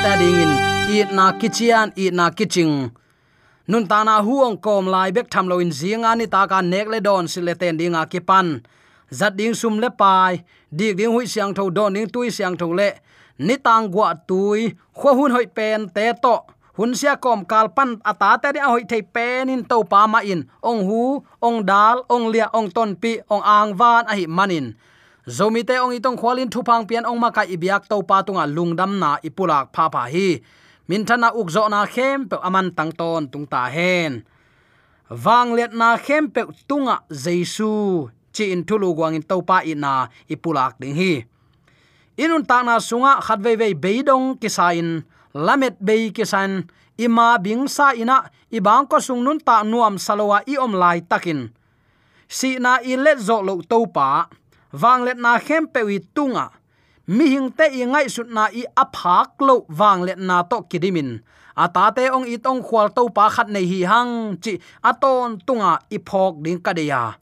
ta 0.05 0.12
ding 0.21 0.38
in 0.45 0.53
i 0.95 0.99
na 1.17 1.25
kichian 1.41 1.88
i 2.03 2.05
na 2.19 2.26
kiching 2.38 2.76
nun 3.71 3.85
ta 3.91 3.99
na 4.07 4.23
huong 4.26 4.57
kom 4.65 4.87
lai 4.95 5.11
bek 5.17 5.26
tham 5.33 5.47
lo 5.50 5.57
in 5.65 5.73
zinga 5.79 6.11
ni 6.19 6.26
ta 6.35 6.41
ka 6.50 6.59
nek 6.73 6.87
le 6.93 6.99
don 7.07 7.25
sil 7.33 7.45
le 7.49 7.55
ten 7.61 7.75
dinga 7.81 8.03
ki 8.12 8.21
pan. 8.29 8.49
Zat 9.19 9.33
ding 9.38 9.55
sum 9.61 9.75
le 9.83 9.91
pai, 10.00 10.33
dik 10.79 10.93
ding 10.99 11.12
hui 11.15 11.26
siang 11.33 11.53
tho, 11.57 11.65
don 11.76 11.95
ding 11.95 12.09
tui 12.15 12.31
siang 12.37 12.57
tho 12.61 12.67
le. 12.79 12.91
Ni 13.47 13.55
tang 13.67 13.85
gwa 13.95 14.09
tui 14.29 14.61
kho 14.99 15.11
hun 15.19 15.31
hoi 15.37 15.47
pen 15.57 15.81
te 15.95 16.07
to. 16.25 16.37
Hun 16.76 16.91
sia 16.99 17.15
kom 17.25 17.41
kal 17.50 17.67
pan 17.76 17.91
ata 18.11 18.31
ta 18.43 18.49
de 18.55 18.61
hoi 18.61 18.83
thei 18.91 19.03
pen 19.15 19.49
in 19.55 19.62
to 19.71 19.76
pa 19.93 20.00
ma 20.12 20.21
in. 20.33 20.41
Ong 20.71 20.83
hu, 20.88 21.03
ong 21.47 21.59
dal, 21.71 21.97
ong 22.15 22.26
lia, 22.33 22.47
ong 22.59 22.69
ton 22.76 22.91
pi, 23.03 23.12
ong 23.35 23.43
ang 23.43 23.71
van 23.81 24.05
a 24.11 24.15
hi 24.19 24.26
manin 24.37 24.67
zomi 25.26 25.66
te 25.66 25.75
ong 25.83 25.90
itong 25.99 26.14
khwalin 26.14 26.47
thupang 26.47 26.87
pian 26.87 27.02
ong 27.02 27.18
ma 27.18 27.35
ka 27.35 27.42
ibyak 27.42 27.90
to 27.90 27.99
pa 28.06 28.23
tunga 28.23 28.47
lungdam 28.47 29.02
na 29.02 29.18
ipulak 29.26 29.75
pha 29.75 29.90
pha 29.90 30.06
hi. 30.06 30.38
Min 30.87 31.02
thana 31.02 31.35
uk 31.35 31.50
na 31.66 31.83
khem 31.83 32.30
pe 32.30 32.38
aman 32.38 32.71
tang 32.71 32.95
tungta 32.95 33.30
tung 33.33 33.47
ta 33.47 33.66
hen. 33.66 34.23
Wang 35.11 35.59
let 35.59 35.75
na 35.75 35.99
khem 35.99 36.30
pe 36.30 36.47
tunga 36.71 37.02
jesu 37.11 38.06
chi 38.30 38.54
in 38.54 38.62
thulu 38.62 38.95
gwang 38.95 39.18
in 39.18 39.23
to 39.26 39.42
pa 39.42 39.66
ina 39.66 40.06
ipulak 40.30 40.78
ding 40.78 40.95
hi. 40.95 41.26
Inun 42.16 42.47
ta 42.47 42.62
na 42.62 42.78
sunga 42.78 43.18
khatwei 43.18 43.59
wei 43.59 43.75
beidong 43.75 44.38
kisain 44.38 45.02
lamet 45.35 45.75
bei 45.83 46.14
kisan 46.14 46.71
ima 46.97 47.35
bing 47.42 47.66
sa 47.66 47.92
ina 47.92 48.30
ibang 48.54 48.87
ko 48.87 49.02
sung 49.02 49.26
nun 49.26 49.42
ta 49.42 49.66
nuam 49.66 49.99
salowa 49.99 50.47
i 50.47 50.54
om 50.54 50.73
lai 50.78 51.02
takin. 51.02 51.50
Si 52.30 52.62
na 52.62 52.78
i 52.78 52.95
let 52.95 53.18
zo 53.18 53.42
lo 53.42 53.59
to 53.66 53.90
pa 53.90 54.30
wanglet 54.73 55.18
na 55.18 55.38
khem 55.38 55.66
pe 55.66 55.80
wi 55.82 55.99
tunga. 56.14 56.50
Mi 57.06 57.26
hing 57.35 57.50
te 57.52 57.66
i 57.70 57.85
ngai 57.87 58.06
sut 58.11 58.28
na 58.30 58.49
i 58.50 58.62
aphak 58.82 59.38
lo 59.40 59.66
wanglet 59.68 60.18
na 60.18 60.42
to 60.42 60.62
kidimin. 60.70 61.20
Ata 61.56 61.90
te 61.96 62.11
ong 62.11 62.26
itong 62.26 62.62
khwal 62.66 62.88
to 62.96 63.08
pa 63.16 63.28
khat 63.28 63.49
nei 63.49 63.66
hi 63.70 63.80
hang 63.87 64.37
chi 64.42 64.58
aton 64.82 65.38
tunga 65.46 65.78
i 65.90 65.99
phok 65.99 66.35
ding 66.44 66.61
kadeya 66.61 67.16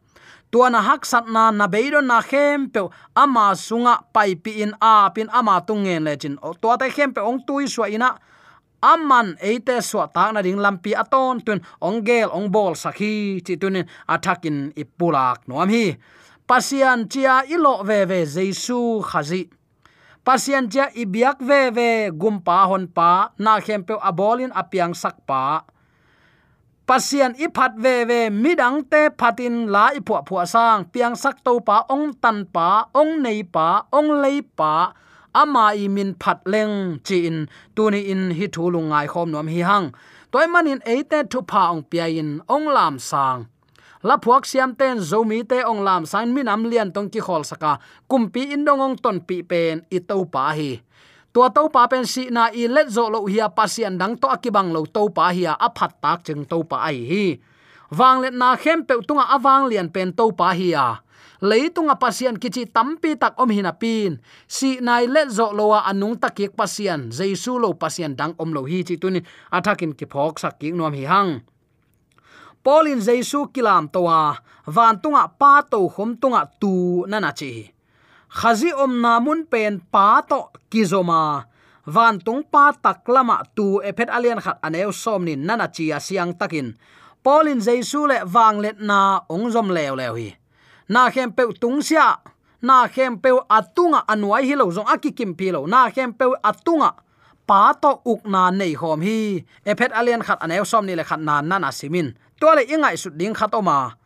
tuana 0.54 0.78
hak 0.78 1.02
sat 1.02 1.26
na 1.26 1.50
na 1.50 1.66
beiro 1.66 1.98
na 1.98 2.22
khem 2.22 2.70
pe 2.70 2.80
ama 3.22 3.46
sunga 3.58 3.94
pai 4.14 4.38
pi 4.38 4.62
in 4.62 4.72
a 4.78 5.10
pin 5.14 5.28
ama 5.38 5.58
tungen 5.66 6.06
le 6.06 6.14
chin. 6.22 6.38
To 6.62 6.68
ta 6.78 6.86
khem 6.96 7.10
pe 7.14 7.20
ong 7.20 7.42
tui 7.46 7.66
swa 7.66 7.90
ina. 7.90 8.10
Aman 8.92 9.34
eite 9.42 9.76
swa 9.82 10.06
ta 10.14 10.30
na 10.30 10.40
ding 10.46 10.60
lampi 10.64 10.94
aton 11.02 11.42
tun 11.46 11.58
ongel 11.88 12.28
ong 12.36 12.46
bol 12.54 12.72
sakhi 12.82 13.42
chi 13.46 13.54
tunin 13.60 13.86
athakin 14.14 14.70
ipulak 14.82 15.42
nuam 15.48 15.68
hi 15.74 15.86
pasian 16.48 17.08
chia 17.08 17.42
ilo 17.48 17.82
ve 17.82 18.04
ve 18.08 18.20
jesu 18.26 19.00
khazi. 19.02 19.50
Pasian 20.24 20.68
chia 20.72 20.88
ibiak 20.94 21.38
ve 21.40 21.70
ve 21.76 22.10
gumpa 22.10 22.66
hon 22.68 22.86
pa, 22.86 23.30
na 23.38 23.60
khem 23.60 23.84
pe 23.84 23.94
abolin 24.08 24.52
apiang 24.52 24.94
sak 24.94 25.16
pa. 25.26 25.64
Pasian 26.86 27.32
iphat 27.44 27.76
ve 27.76 28.04
ve 28.08 28.20
midang 28.28 28.84
te 28.90 29.08
phatin 29.18 29.68
la 29.74 29.92
ipua 29.98 30.20
phua 30.28 30.44
sang, 30.46 30.84
piang 30.92 31.16
sak 31.16 31.44
to 31.44 31.60
pa, 31.60 31.84
ong 31.88 32.12
tan 32.22 32.44
pa, 32.54 32.88
ong 32.94 33.22
nei 33.24 33.42
pa, 33.42 33.88
ong 33.92 34.20
lei 34.22 34.40
pa. 34.40 34.92
Ama 35.34 35.74
i 35.74 35.88
min 35.88 36.14
phat 36.20 36.38
leng 36.46 37.00
chi 37.06 37.26
in 37.28 37.38
tuni 37.74 38.00
in 38.12 38.30
hi 38.38 38.46
thu 38.54 38.70
lu 38.70 38.80
ngai 38.90 39.06
khom 39.12 39.28
nom 39.32 39.48
hi 39.54 39.60
hang. 39.68 39.86
Toy 40.30 40.46
manin 40.52 40.80
eite 40.92 41.18
thu 41.30 41.40
pa 41.50 41.62
ong 41.72 41.82
pia 41.90 42.06
in, 42.20 42.40
ong 42.54 42.68
lam 42.76 42.98
sang 42.98 43.40
la 44.04 44.20
phuak 44.20 44.44
siam 44.44 44.76
ten 44.76 45.00
zomi 45.00 45.40
te 45.48 45.64
ong 45.64 45.80
lam 45.80 46.02
san 46.04 46.28
min 46.36 46.48
am 46.48 46.68
lian 46.68 46.92
tong 46.92 47.08
ki 47.08 47.20
khol 47.24 47.42
saka. 47.42 47.80
Kumpi 48.04 48.52
indongong 48.54 49.00
ton 49.00 49.18
pi 49.24 49.40
pen 49.40 49.80
i 49.88 49.98
to 49.98 50.28
pa 50.28 50.52
hi. 50.52 50.76
Tua 51.32 51.48
to 51.50 51.66
pa 51.72 51.88
pen 51.90 52.04
si 52.06 52.28
na 52.28 52.52
i 52.52 52.68
let 52.68 52.92
zo 52.92 53.08
lo 53.08 53.24
hia 53.26 53.48
pasian 53.48 53.96
dang 53.98 54.14
to 54.20 54.28
akibang 54.28 54.70
lo 54.76 54.84
to 54.84 55.08
pa 55.08 55.32
hi 55.32 55.48
a 55.48 55.68
phat 55.76 55.92
tak 56.04 56.18
cheng 56.28 56.44
to 56.44 56.60
pa 56.68 56.76
ai 56.88 57.00
hi. 57.10 57.26
Wang 57.98 58.20
let 58.22 58.34
na 58.36 58.54
khem 58.60 58.84
pe 58.84 58.94
tunga 59.08 59.24
awang 59.34 59.66
lian 59.72 59.88
pen 59.88 60.12
to 60.12 60.30
pa 60.36 60.52
tung 60.52 61.00
leitunga 61.44 62.00
pasian 62.00 62.40
kichi 62.40 62.64
tampi 62.64 63.20
tak 63.20 63.36
om 63.36 63.50
hina 63.52 63.72
pin. 63.72 64.20
Si 64.48 64.80
nai 64.80 65.04
let 65.04 65.28
zo 65.28 65.52
lowa 65.52 65.84
anung 65.90 66.16
takik 66.16 66.56
pasian 66.56 67.12
jaisu 67.12 67.60
lo 67.60 67.76
pasian 67.76 68.16
dang 68.16 68.32
om 68.40 68.52
lo 68.56 68.64
hi 68.64 68.80
chi 68.86 68.96
tunin 68.96 69.24
athakin 69.52 69.92
ki 69.98 70.06
phok 70.08 70.40
sak 70.40 70.60
ki 70.60 70.72
nom 70.72 70.92
hi 70.92 71.04
hang 71.04 71.30
polin 72.64 73.00
jaisu 73.04 73.52
kilam 73.52 73.92
towa, 73.92 74.40
van 74.66 74.96
tunga 75.02 75.28
pa 75.38 75.60
to 75.62 75.84
khom 75.94 76.16
tunga 76.16 76.48
tu 76.60 77.04
nana 77.06 77.30
chi. 77.38 77.70
Khazi 78.38 78.72
om 78.72 78.92
namun 79.04 79.44
pen 79.52 79.84
pa 79.92 80.24
to 80.30 80.50
kizoma 80.72 81.44
van 81.86 82.16
tung 82.24 82.42
pa 82.52 82.72
taklama 82.72 83.44
tu 83.54 83.84
ephet 83.84 84.08
alian 84.08 84.40
khat 84.40 84.58
aneu 84.66 84.90
somni 84.92 85.36
nana 85.36 85.68
chi 85.68 85.92
asiang 85.92 86.32
takin. 86.40 86.72
Polin 87.24 87.60
jaisu 87.60 88.08
le 88.08 88.24
wanglet 88.34 88.80
na 88.80 89.20
ong 89.28 89.52
zom 89.52 89.68
lew 89.68 89.94
lew 90.00 90.14
hi. 90.16 90.28
Na 90.88 91.10
khem 91.12 91.32
pe 91.36 91.44
tung 91.60 91.80
sia, 91.80 92.20
na 92.60 92.88
khem 92.88 93.20
pe 93.22 93.30
atunga 93.48 94.00
anwai 94.12 94.44
hi 94.48 94.54
lo 94.56 94.68
zong 94.72 94.88
akikim 94.88 95.32
pi 95.36 95.52
lo. 95.52 95.60
Na 95.66 95.88
khem 95.94 96.12
pe 96.12 96.26
atunga 96.50 96.90
pa 97.48 97.72
to 97.82 97.92
ukna 98.04 98.50
nei 98.50 98.74
hom 98.74 99.00
hi. 99.00 99.44
Ephet 99.64 99.92
alian 99.92 100.24
khat 100.24 100.40
aneu 100.44 100.64
som 100.64 100.84
ni 100.84 100.96
le 100.96 101.04
khat 101.04 101.20
na 101.20 101.40
nana 101.40 101.72
simin 101.72 102.12
to 102.44 102.52
le 102.52 102.62
ingai 102.74 102.96
su 103.00 103.08
ding 103.10 103.32
khat 103.32 103.54
oma 103.56 103.96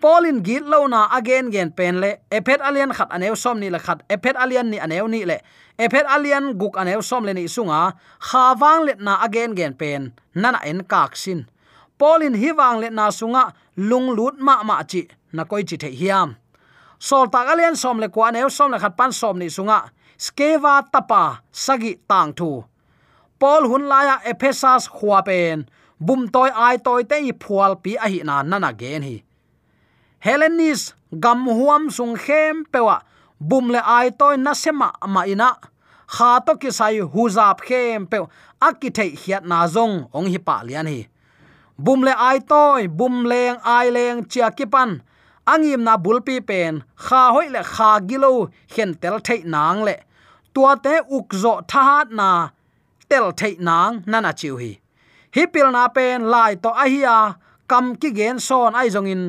polin 0.00 0.40
git 0.46 0.64
lo 0.64 0.88
na 0.88 1.08
again 1.16 1.52
gen 1.52 1.72
pen 1.72 2.00
le, 2.00 2.10
ephet 2.30 2.60
alien 2.60 2.92
khat 2.92 3.08
aneu 3.12 3.36
som 3.36 3.60
ni 3.60 3.68
la 3.70 3.78
khat, 3.78 4.00
ephet 4.08 4.36
alien 4.36 4.70
ni 4.72 4.78
aneu 4.80 5.08
ni 5.08 5.24
le, 5.24 5.36
ephet 5.78 6.06
alien 6.08 6.44
guk 6.60 6.76
aneu 6.80 7.00
som 7.02 7.24
le 7.24 7.32
ni 7.34 7.44
sunga 7.48 7.92
khawang 8.28 8.84
le 8.86 8.92
na 8.98 9.20
again 9.24 9.54
gen 9.56 9.74
pen, 9.80 10.12
nana 10.34 10.60
en 10.64 10.84
kak 10.84 11.16
sin. 11.16 11.46
Polin 11.98 12.34
hiwang 12.34 12.80
le 12.80 12.88
na 12.90 13.10
sunga, 13.10 13.52
lung 13.76 14.08
lut 14.16 14.36
ma 14.40 14.62
ma 14.62 14.82
chi, 14.90 15.02
na 15.32 15.44
koi 15.44 15.64
chi 15.68 15.76
the 15.76 15.90
hiam. 16.00 16.36
Sol 16.98 17.28
tak 17.28 17.48
alien 17.52 17.76
som 17.76 18.00
le 18.00 18.08
ko 18.08 18.20
aneu 18.24 18.48
som 18.48 18.72
le 18.72 18.78
khat 18.78 18.96
pan 18.96 19.12
som 19.12 19.38
ni 19.38 19.48
sunga, 19.48 19.92
skeva 20.18 20.74
tapa, 20.92 21.40
sagi 21.52 21.92
tang 22.08 22.32
thu. 22.32 22.64
Pol 23.40 23.68
hun 23.68 23.84
laya 23.88 24.16
ephesas 24.24 24.88
khuapen 24.88 25.24
pen 25.28 25.79
bum 26.00 26.28
toy 26.28 26.50
ai 26.66 26.76
toy 26.86 27.02
te 27.10 27.16
i 27.30 27.32
phual 27.42 27.76
pi 27.82 27.92
a 28.04 28.08
hi 28.12 28.20
na 28.28 28.42
nana 28.42 28.72
gen 28.80 29.02
hi. 29.02 29.16
Helenis 30.24 30.92
gam 31.22 31.46
huam 31.46 31.90
sung 31.96 32.16
khem 32.24 32.64
pewa, 32.72 32.96
bum 33.40 33.68
le 33.74 33.80
ai 33.98 34.10
toy 34.10 34.36
na 34.36 34.52
sema 34.62 34.88
ma 35.14 35.22
ina. 35.32 35.50
Kha 36.14 36.40
to 36.46 36.56
ki 36.56 36.70
sai 36.78 36.98
hu 37.12 37.28
zap 37.36 37.60
khem 37.68 38.06
pe 38.10 38.18
aki 38.68 38.90
thei 38.96 39.10
hiat 39.20 39.44
na 39.44 39.66
zong, 39.74 40.08
ong 40.16 40.28
hi 40.32 40.38
pa 40.38 40.56
lian 40.66 40.86
hi. 40.86 41.00
Bum 41.78 42.02
le 42.02 42.12
ai 42.28 42.38
toy, 42.40 42.88
bum 42.88 43.24
leng, 43.24 43.56
ai 43.64 43.88
leng, 43.96 44.28
chia 44.30 44.50
ki 44.50 44.66
pan. 44.66 45.00
Angim 45.46 45.82
na 45.82 45.96
bulpi 45.96 46.36
pen, 46.48 46.82
kha 47.04 47.22
hoi 47.34 47.48
le 47.48 47.62
kha 47.64 48.00
gilo 48.08 48.50
hen 48.74 48.94
tel 49.00 49.16
thei 49.26 49.40
nang 49.44 49.80
le. 49.86 49.96
Tua 50.54 50.76
te 50.84 50.94
ukzo 51.16 51.52
thahat 51.70 52.10
na, 52.10 52.50
tel 53.08 53.32
thei 53.32 53.54
nang 53.58 54.02
nana 54.06 54.32
chiu 54.32 54.56
hi 54.56 54.79
hi 55.34 55.42
pil 55.52 55.68
na 55.76 55.88
pen 55.96 56.20
lai 56.32 56.54
to 56.62 56.70
ahia 56.84 57.16
kam 57.70 57.84
ki 58.00 58.10
gen 58.18 58.38
son 58.46 58.74
ai 58.80 58.88
jong 58.94 59.10
in. 59.14 59.22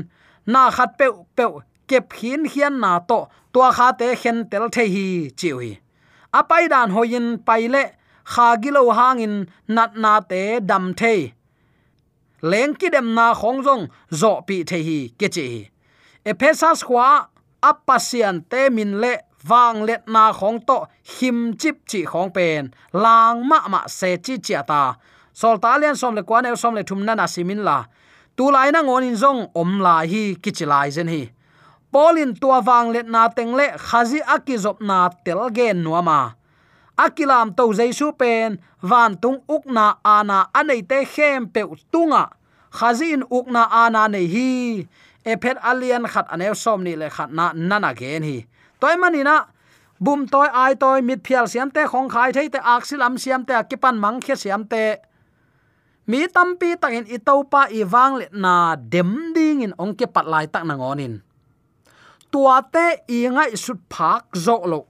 Na 0.54 0.62
khat 0.76 0.92
pe 1.00 1.08
pe 1.36 1.46
kep 1.90 2.14
hin 2.20 2.42
hian 2.52 2.80
na 2.84 2.92
to. 3.10 3.20
Tua 3.54 3.70
kha 3.78 3.88
te 4.00 4.08
khen 4.22 4.38
tel 4.50 4.66
the 4.76 4.84
hi, 4.94 5.08
chiu 5.40 5.56
hi. 5.62 5.72
Apai 6.40 6.64
dan 6.74 6.90
hoin 6.96 7.28
paile 7.48 7.84
kha 8.32 8.48
gilo 8.62 8.82
hangin 8.98 9.36
nat 9.76 9.92
na 10.04 10.14
te 10.30 10.42
dam 10.70 10.94
the 11.00 11.14
leng 12.52 12.74
ki 12.80 12.88
dem 12.90 13.08
na 13.18 13.34
khong 13.40 13.60
jong 13.66 13.84
zo 14.20 14.32
pi 14.48 14.64
the 14.70 14.78
hi, 14.88 15.00
ke 15.20 15.28
chi 15.36 15.48
ephesas 16.30 16.80
khwa 16.88 17.08
apasian 17.70 18.36
te 18.52 18.70
min 18.70 18.94
le. 19.02 19.14
Wang 19.50 19.78
let 19.88 20.08
na 20.08 20.32
khong 20.34 20.60
to, 20.68 20.78
him 21.04 21.58
chip 21.58 21.78
chi 21.90 22.06
khong 22.12 22.30
pen. 22.36 22.70
Lang 22.94 23.38
ma 23.50 23.68
ma 23.74 23.88
se 23.88 24.18
chi 24.26 24.38
chi 24.38 24.56
ta 24.68 24.82
sol 25.34 25.60
ta 25.60 25.78
lian 25.78 25.96
som 25.96 26.16
le 26.16 26.24
kwan 26.24 26.46
el 26.46 26.58
som 26.58 26.76
le 26.76 26.84
thum 26.84 27.06
na 27.06 27.16
na 27.16 27.26
simin 27.28 27.64
la. 27.64 27.86
Tu 28.36 28.52
lai 28.52 28.72
na 28.72 28.82
ngon 28.82 29.04
in 29.04 29.16
zong 29.16 29.52
om 29.56 29.80
la 29.80 30.02
hi 30.12 30.36
kichilai 30.44 30.90
zen 30.92 31.08
hi. 31.08 31.24
Polin 31.92 32.34
tua 32.36 32.60
wang 32.68 32.92
let 32.94 33.08
na 33.08 33.28
tengle 33.30 33.68
khazi 33.78 34.20
akizop 34.36 34.78
na 34.82 35.10
tel 35.26 35.50
gen 35.50 35.84
nuama 35.84 36.42
akilam 37.06 37.56
to 37.58 37.74
jaisu 37.74 38.14
pen, 38.18 38.60
van 38.82 39.18
tung 39.18 39.42
ukna 39.50 39.98
ana 40.06 40.38
anei 40.54 40.82
te 40.90 41.06
khem 41.06 41.48
pe 41.54 41.62
tunga. 41.92 42.30
Khazin 42.78 43.22
ukna 43.38 43.68
ana 43.84 44.08
nei 44.08 44.28
hi. 44.34 44.50
Ephet 45.26 45.58
alien 45.64 46.06
khat 46.14 46.28
anew 46.34 46.54
som 46.54 46.84
ni 46.84 46.96
le 46.96 47.10
khat 47.10 47.30
na 47.32 47.52
nana 47.54 47.94
gen 47.94 48.24
hi. 48.24 48.38
Toy 48.80 48.96
manina 49.02 49.36
bum 50.00 50.26
toy, 50.28 50.48
ai 50.54 50.74
toy, 50.76 51.02
mit 51.02 51.22
phial 51.28 51.48
siam 51.48 51.70
te, 51.72 51.86
khong 51.92 52.10
khai 52.10 52.32
thei 52.32 52.50
te 52.50 52.60
aksilam 52.76 53.18
siam 53.24 53.46
te 53.46 53.54
akipan 53.54 54.00
mang 54.04 54.20
khe 54.22 54.36
siam 54.36 54.64
te 54.66 54.98
mi 56.12 56.28
tampi 56.28 56.76
takin 56.76 57.08
itopa 57.08 57.72
iwang 57.72 58.20
le 58.20 58.28
na 58.36 58.76
dem 58.76 59.32
ding 59.32 59.64
in 59.64 59.74
ongke 59.80 60.06
patlai 60.12 60.52
tak 60.52 60.68
na 60.68 60.76
ngonin 60.76 61.24
tua 62.32 62.64
te 62.64 63.04
i 63.12 63.28
sut 63.60 63.78
phak 63.92 64.32
zo 64.34 64.64
lo. 64.64 64.88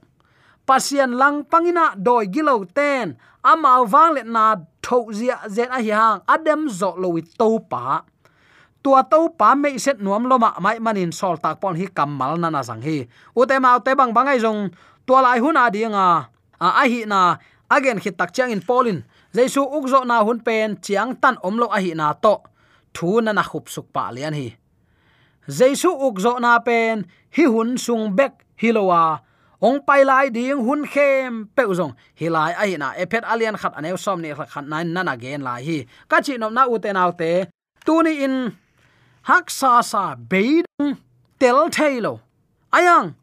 Pasian 0.62 1.18
lang 1.18 1.42
pangina 1.42 1.98
doi 1.98 2.30
gilo 2.30 2.62
ten, 2.70 3.18
ama 3.42 3.82
wang 3.82 4.14
le 4.14 4.22
na 4.22 4.54
tho 4.78 5.10
zia 5.10 5.42
zen 5.50 5.74
a 5.74 5.82
hiang 5.82 6.22
adem 6.22 6.70
zo 6.70 6.94
lo 6.94 7.18
wi 7.18 7.22
pa. 7.68 8.06
Tua 8.82 9.02
to 9.02 9.30
pa 9.38 9.54
me 9.54 9.78
set 9.78 9.98
nuam 9.98 10.26
loma 10.30 10.54
mai 10.62 10.78
manin 10.78 11.12
sol 11.12 11.36
tak 11.38 11.58
pon 11.60 11.74
hi 11.74 11.86
kamal 11.86 12.38
na 12.38 12.50
na 12.50 12.62
sang 12.62 12.82
hi. 12.82 13.06
U 13.34 13.46
te 13.46 13.58
ma 13.58 13.78
te 13.78 13.94
bang 13.94 14.14
bangai 14.14 14.38
jong 14.38 14.70
tua 15.06 15.22
lai 15.22 15.38
hun 15.38 15.58
a 15.58 15.70
dinga 15.70 16.06
a 16.58 16.68
a 16.82 16.84
hi 16.86 17.06
na 17.06 17.38
again 17.70 17.98
khit 17.98 18.14
tak 18.18 18.30
chang 18.34 18.50
in 18.50 18.62
polin 18.62 19.02
jaisu 19.34 19.62
ukzo 19.76 20.04
na 20.04 20.16
hun 20.26 20.40
pen 20.46 20.76
chiang 20.84 21.12
tan 21.22 21.36
omlo 21.46 21.66
a 21.76 21.78
hi 21.84 21.92
na 21.94 22.12
to. 22.24 22.34
Thu 22.94 23.20
na 23.24 23.32
na 23.32 23.42
khup 23.42 23.66
suk 23.74 23.86
pa 23.94 24.10
lian 24.14 24.34
hi. 24.34 24.48
Jaisu 25.48 25.90
ukzo 26.06 26.32
na 26.44 26.58
pen, 26.66 27.06
hi 27.36 27.44
hun 27.44 27.78
sung 27.84 28.04
bek 28.18 28.32
hilowa 28.60 29.02
ong 29.62 29.78
pai 29.86 30.02
lai 30.02 30.26
ding 30.36 30.58
hun 30.66 30.82
khem 30.92 31.46
pe 31.54 31.62
uzong 31.72 31.94
hilai 32.18 32.52
ai 32.62 32.74
na 32.82 32.88
epet 33.02 33.22
alian 33.32 33.56
khat 33.62 33.72
anew 33.78 33.96
som 34.04 34.18
ni 34.22 34.34
khat 34.34 34.66
nine 34.66 34.90
nana 34.94 35.14
gen 35.22 35.42
lai 35.46 35.62
hi. 35.62 35.78
Ka 36.10 36.18
chi 36.24 36.34
nom 36.36 36.54
na 36.54 36.62
u 36.66 36.78
te 36.82 36.90
nau 36.92 37.10
te, 37.20 37.32
tu 37.86 37.94
ni 38.02 38.12
in 38.26 38.36
hak 39.28 39.46
sa 39.58 39.72
sa 39.82 40.04
beidung 40.30 40.98
tel 41.40 41.58
thailo 41.76 42.14
ayang, 42.76 43.14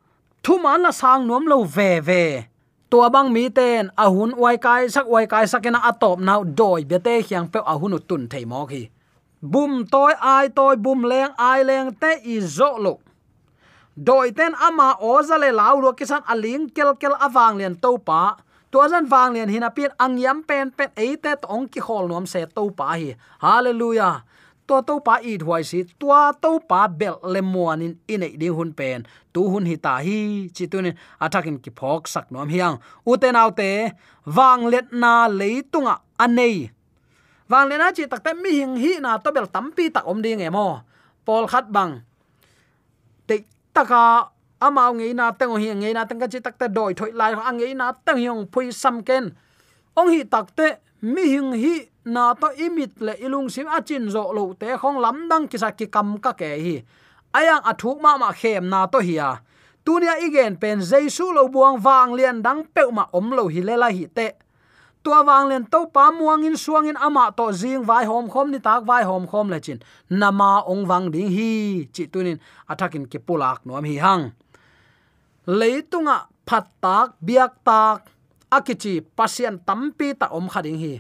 thu 0.43 0.54
man 0.63 0.82
la 0.86 0.91
sang 0.91 1.28
nom 1.28 1.43
lo 1.52 1.58
ve 1.76 2.00
ve 2.08 2.49
tua 2.89 3.10
bang 3.10 3.30
mi 3.34 3.49
ten 3.49 3.89
ahun 3.95 4.34
wai 4.38 4.58
kai 4.58 4.89
sak 4.89 5.06
wai 5.08 5.25
kai 5.25 5.45
sakena 5.45 5.80
atop 5.89 6.19
nau 6.19 6.43
doi 6.43 6.82
bete 6.89 7.21
hiang 7.28 7.47
pe 7.54 7.60
ahun 7.73 7.99
tun 8.08 8.28
thei 8.32 8.45
mo 8.45 8.65
khi. 8.65 8.89
Bum 9.41 9.86
toy 9.86 10.13
ai 10.19 10.49
toy 10.49 10.75
bum 10.75 11.04
leng, 11.04 11.32
ai 11.38 11.63
leng 11.63 11.93
te 12.02 12.12
i 12.23 12.41
zo 12.41 12.78
lo 12.78 12.99
doi 13.99 14.32
ten 14.32 14.56
ama 14.56 14.95
ozale 15.04 15.52
lau 15.52 15.75
ro 15.84 15.91
kisan 15.91 16.23
aling 16.23 16.71
kel 16.71 16.95
kel 16.95 17.15
awang 17.19 17.60
lian 17.60 17.75
to 17.75 17.97
pa. 17.99 18.39
Tua 18.71 18.88
zan 18.88 19.10
wang 19.12 19.34
lian 19.34 19.49
hina 19.49 19.69
pin 19.69 19.91
angyam 19.99 20.45
pen 20.47 20.71
pen 20.71 20.89
eite 20.95 21.36
tong 21.41 21.67
ki 21.67 21.80
hol 21.84 22.08
nom 22.08 22.25
se 22.25 22.45
to 22.56 22.69
pa 22.71 22.95
hi. 22.95 23.17
Hallelujah 23.41 24.23
to 24.69 24.77
to 24.88 24.93
pa 25.08 25.15
i 25.32 25.34
huai 25.41 25.63
si 25.69 25.79
tua 25.99 26.21
to 26.43 26.51
pa 26.69 26.82
bel 26.99 27.15
lemuan 27.34 27.82
in 27.86 27.93
in 28.13 28.25
ei 28.27 28.34
ding 28.41 28.55
hun 28.58 28.71
pen 28.79 28.99
tu 29.34 29.41
hun 29.51 29.65
hi 29.69 29.75
ta 29.86 29.93
hi 30.05 30.19
chi 30.55 30.63
tunin 30.71 30.95
atakin 31.25 31.58
ki 31.63 31.71
phok 31.79 32.01
sak 32.13 32.25
nom 32.34 32.49
hiang. 32.53 32.75
Uten 33.12 33.36
te 33.60 33.69
wang 34.38 34.62
let 34.71 34.88
na 35.01 35.13
leitunga 35.39 35.95
anei. 36.23 36.69
Wang 37.49 37.65
le 37.69 37.75
na 37.82 37.88
chi 37.97 38.03
takte 38.12 38.32
mi 38.43 38.51
hing 38.60 38.75
hi 38.84 38.91
na 39.01 39.17
to 39.23 39.29
bel 39.36 39.47
tampi 39.55 39.86
tak 39.95 40.05
om 40.12 40.21
ding 40.21 40.41
emo 40.47 40.67
pol 41.25 41.45
khat 41.51 41.65
bang 41.75 42.01
te 43.27 43.36
taka 43.73 44.03
amao 44.65 44.93
ngei 44.93 45.13
na 45.13 45.25
teng 45.39 45.53
hi 45.62 45.69
ngei 45.82 45.93
na 45.93 46.05
teng 46.10 46.19
ka 46.21 46.27
chi 46.32 46.39
takte 46.45 46.65
doi 46.77 46.93
thoi 46.97 47.12
lai 47.19 47.34
ang 47.34 47.58
ngei 47.58 47.73
na 47.73 47.88
teng 48.05 48.19
yong 48.27 48.41
phui 48.51 48.71
sam 48.82 48.95
ken 49.08 49.34
ong 49.99 50.10
hi 50.13 50.21
takte 50.34 50.67
mi 51.01 51.23
hing 51.34 51.51
hi 51.63 51.75
na 52.13 52.34
to 52.34 52.50
imit 52.58 52.98
le 53.02 53.13
ilung 53.26 53.50
sim 53.54 53.67
achin 53.67 54.10
zo 54.10 54.34
lo 54.34 54.54
te 54.54 54.74
khong 54.82 54.98
lam 55.04 55.30
dang 55.30 55.45
ki 55.48 55.58
sa 55.58 55.69
ki 55.72 55.86
kam 55.88 56.17
ka 56.17 56.34
ke 56.34 56.50
hi. 56.65 56.76
Ayang 57.34 57.62
athuk 57.62 58.02
ma 58.02 58.17
ma 58.17 58.30
khem 58.34 58.69
na 58.69 58.89
to 58.89 59.00
hiya 59.00 59.41
tunia 59.86 60.22
igen 60.22 60.54
pen 60.62 60.82
jesu 60.82 61.34
lo 61.34 61.50
buang 61.50 61.78
wang 61.82 62.13
lian 62.17 62.41
dang 62.45 62.62
pe 62.76 62.84
ma 62.91 63.06
om 63.13 63.28
lo 63.38 63.48
hi 63.48 63.62
lela 63.62 63.89
hi 63.89 64.06
te. 64.06 64.30
Tua 65.00 65.24
wang 65.24 65.48
len 65.48 65.63
to 65.63 65.88
pa 65.95 66.12
muang 66.12 66.43
in 66.43 66.60
suang 66.60 66.86
in 66.91 66.98
ama 67.00 67.32
to 67.32 67.50
jing 67.56 67.88
vai 67.88 68.04
hom 68.04 68.28
khom 68.28 68.52
ni 68.52 68.60
tak 68.60 68.84
vai 68.84 69.04
hom 69.08 69.24
khom 69.32 69.48
le 69.50 69.60
chin. 69.63 69.80
Nama 70.12 70.67
ong 70.67 70.84
wang 70.89 71.08
ding 71.13 71.32
hi, 71.32 71.88
chi 71.93 72.04
tunin 72.12 72.38
athakin 72.67 73.08
ke 73.08 73.17
pulak 73.17 73.63
nom 73.65 73.86
hi 73.88 73.95
hang. 73.95 74.36
Leitunga 75.48 76.28
phat 76.45 76.67
tak, 76.84 77.15
biak 77.24 77.63
tak 77.63 78.12
akichi 78.52 79.00
pasien 79.02 79.56
tampi 79.63 80.13
ta 80.19 80.28
om 80.36 80.50
khading 80.52 80.78
hi 80.78 80.93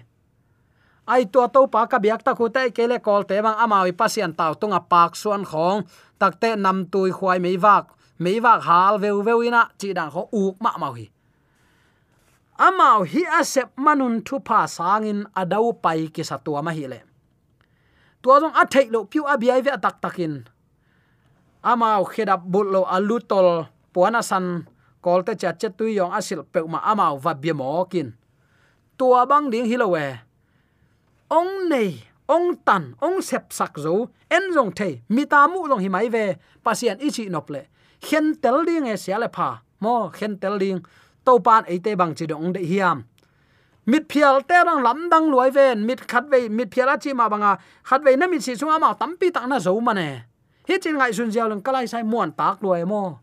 ai 1.09 1.25
to 1.33 1.41
to 1.53 1.61
pa 1.73 1.81
ka 1.91 1.97
biak 2.03 2.21
ta 2.25 2.31
khu 2.37 2.45
te 2.55 2.69
kele 2.75 2.97
kol 3.05 3.23
te 3.29 3.35
bang 3.45 3.57
amawi 3.63 3.91
pasien 3.99 4.31
taw 4.39 4.53
tunga 4.59 4.79
pak 4.91 5.11
suan 5.21 5.43
khong. 5.51 5.79
Takte 6.21 6.49
nam 6.63 6.77
tui 6.91 7.09
khwai 7.17 7.39
mei 7.45 7.57
wak 7.57 7.85
mei 8.23 8.37
wak 8.45 8.59
hal 8.67 8.93
veu 9.01 9.17
veu 9.27 9.39
ina 9.47 9.61
chi 9.79 9.89
dang 9.97 10.11
kho 10.13 10.23
uk 10.41 10.55
ma 10.63 10.71
mau 10.81 10.93
hi. 10.99 11.05
Amao 12.59 13.07
hi 13.11 13.21
asep 13.39 13.69
manun 13.85 14.15
thu 14.27 14.35
pa 14.47 14.59
sangin 14.75 15.19
adau 15.41 15.71
pai 15.83 16.11
ki 16.13 16.23
satua 16.29 16.59
ma 16.61 16.71
hi 16.77 16.85
le. 16.91 16.99
Tua 18.21 18.35
jong 18.41 18.55
a 18.61 18.63
thei 18.73 18.87
lo 18.93 18.99
piu 19.11 19.23
abiai 19.33 19.61
ve 19.65 19.71
tak 19.83 19.95
takin. 20.03 20.33
Amao 21.71 22.03
khedap 22.11 22.41
bul 22.51 22.67
lo 22.75 22.81
alutol 22.95 23.49
puana 23.93 24.21
san. 24.29 24.45
Kolte 25.03 25.33
chat 25.41 25.55
chat 25.59 25.73
tu 25.79 25.85
yong 25.87 26.11
asil 26.11 26.43
pe 26.43 26.59
ma 26.73 26.79
amao 26.91 27.15
va 27.23 27.31
bi 27.41 27.51
mo 27.59 27.87
kin. 27.91 28.11
Tua 28.97 29.23
bang 29.29 29.47
ding 29.51 29.67
hilowe 29.71 30.28
ong 31.29 31.69
nei 31.69 32.01
ong 32.25 32.57
tan 32.65 32.97
ong 33.05 33.21
sep 33.21 33.53
sak 33.53 33.77
zo 33.77 34.09
en 34.29 34.49
jong 34.49 34.73
the 34.73 35.05
mi 35.13 35.25
ta 35.25 35.45
mu 35.45 35.69
long 35.69 35.81
hi 35.81 35.89
mai 35.89 36.09
ve 36.09 36.37
pasien 36.65 36.97
ichi 36.97 37.29
nop 37.29 37.49
le 37.53 37.61
khen 38.01 38.33
tel 38.41 38.65
ding 38.65 38.89
e 38.89 38.97
sia 38.97 39.17
le 39.21 39.29
pha 39.29 39.61
mo 39.79 40.09
khen 40.09 40.37
tel 40.41 40.57
ding 40.57 40.81
to 41.25 41.37
pan 41.45 41.63
e 41.69 41.77
te 41.85 41.93
bang 41.95 42.13
chi 42.17 42.25
dong 42.25 42.53
de 42.53 42.61
hiam 42.65 43.05
mit 43.85 44.03
phial 44.09 44.41
te 44.49 44.57
rang 44.67 44.81
lam 44.81 45.09
dang 45.09 45.29
luai 45.29 45.49
ven 45.53 45.85
mit 45.85 46.01
khat 46.07 46.25
ve 46.31 46.49
mit 46.49 46.69
phiala 46.73 46.97
chi 46.97 47.13
ma 47.13 47.29
banga 47.29 47.57
khat 47.83 48.01
ve 48.05 48.15
na 48.17 48.25
mit 48.27 48.41
si 48.41 48.57
sunga 48.57 48.79
ma 48.79 48.93
tampi 48.93 49.29
tak 49.29 49.45
na 49.45 49.57
zo 49.59 49.79
ma 49.79 49.93
ne 49.93 50.09
hi 50.67 50.75
chin 50.81 50.97
ngai 50.97 51.13
sun 51.13 51.29
jiao 51.33 51.47
lang 51.49 51.61
kalai 51.61 51.85
sai 51.85 52.03
muan 52.03 52.33
tak 52.33 52.57
luai 52.63 52.85
mo 52.91 53.21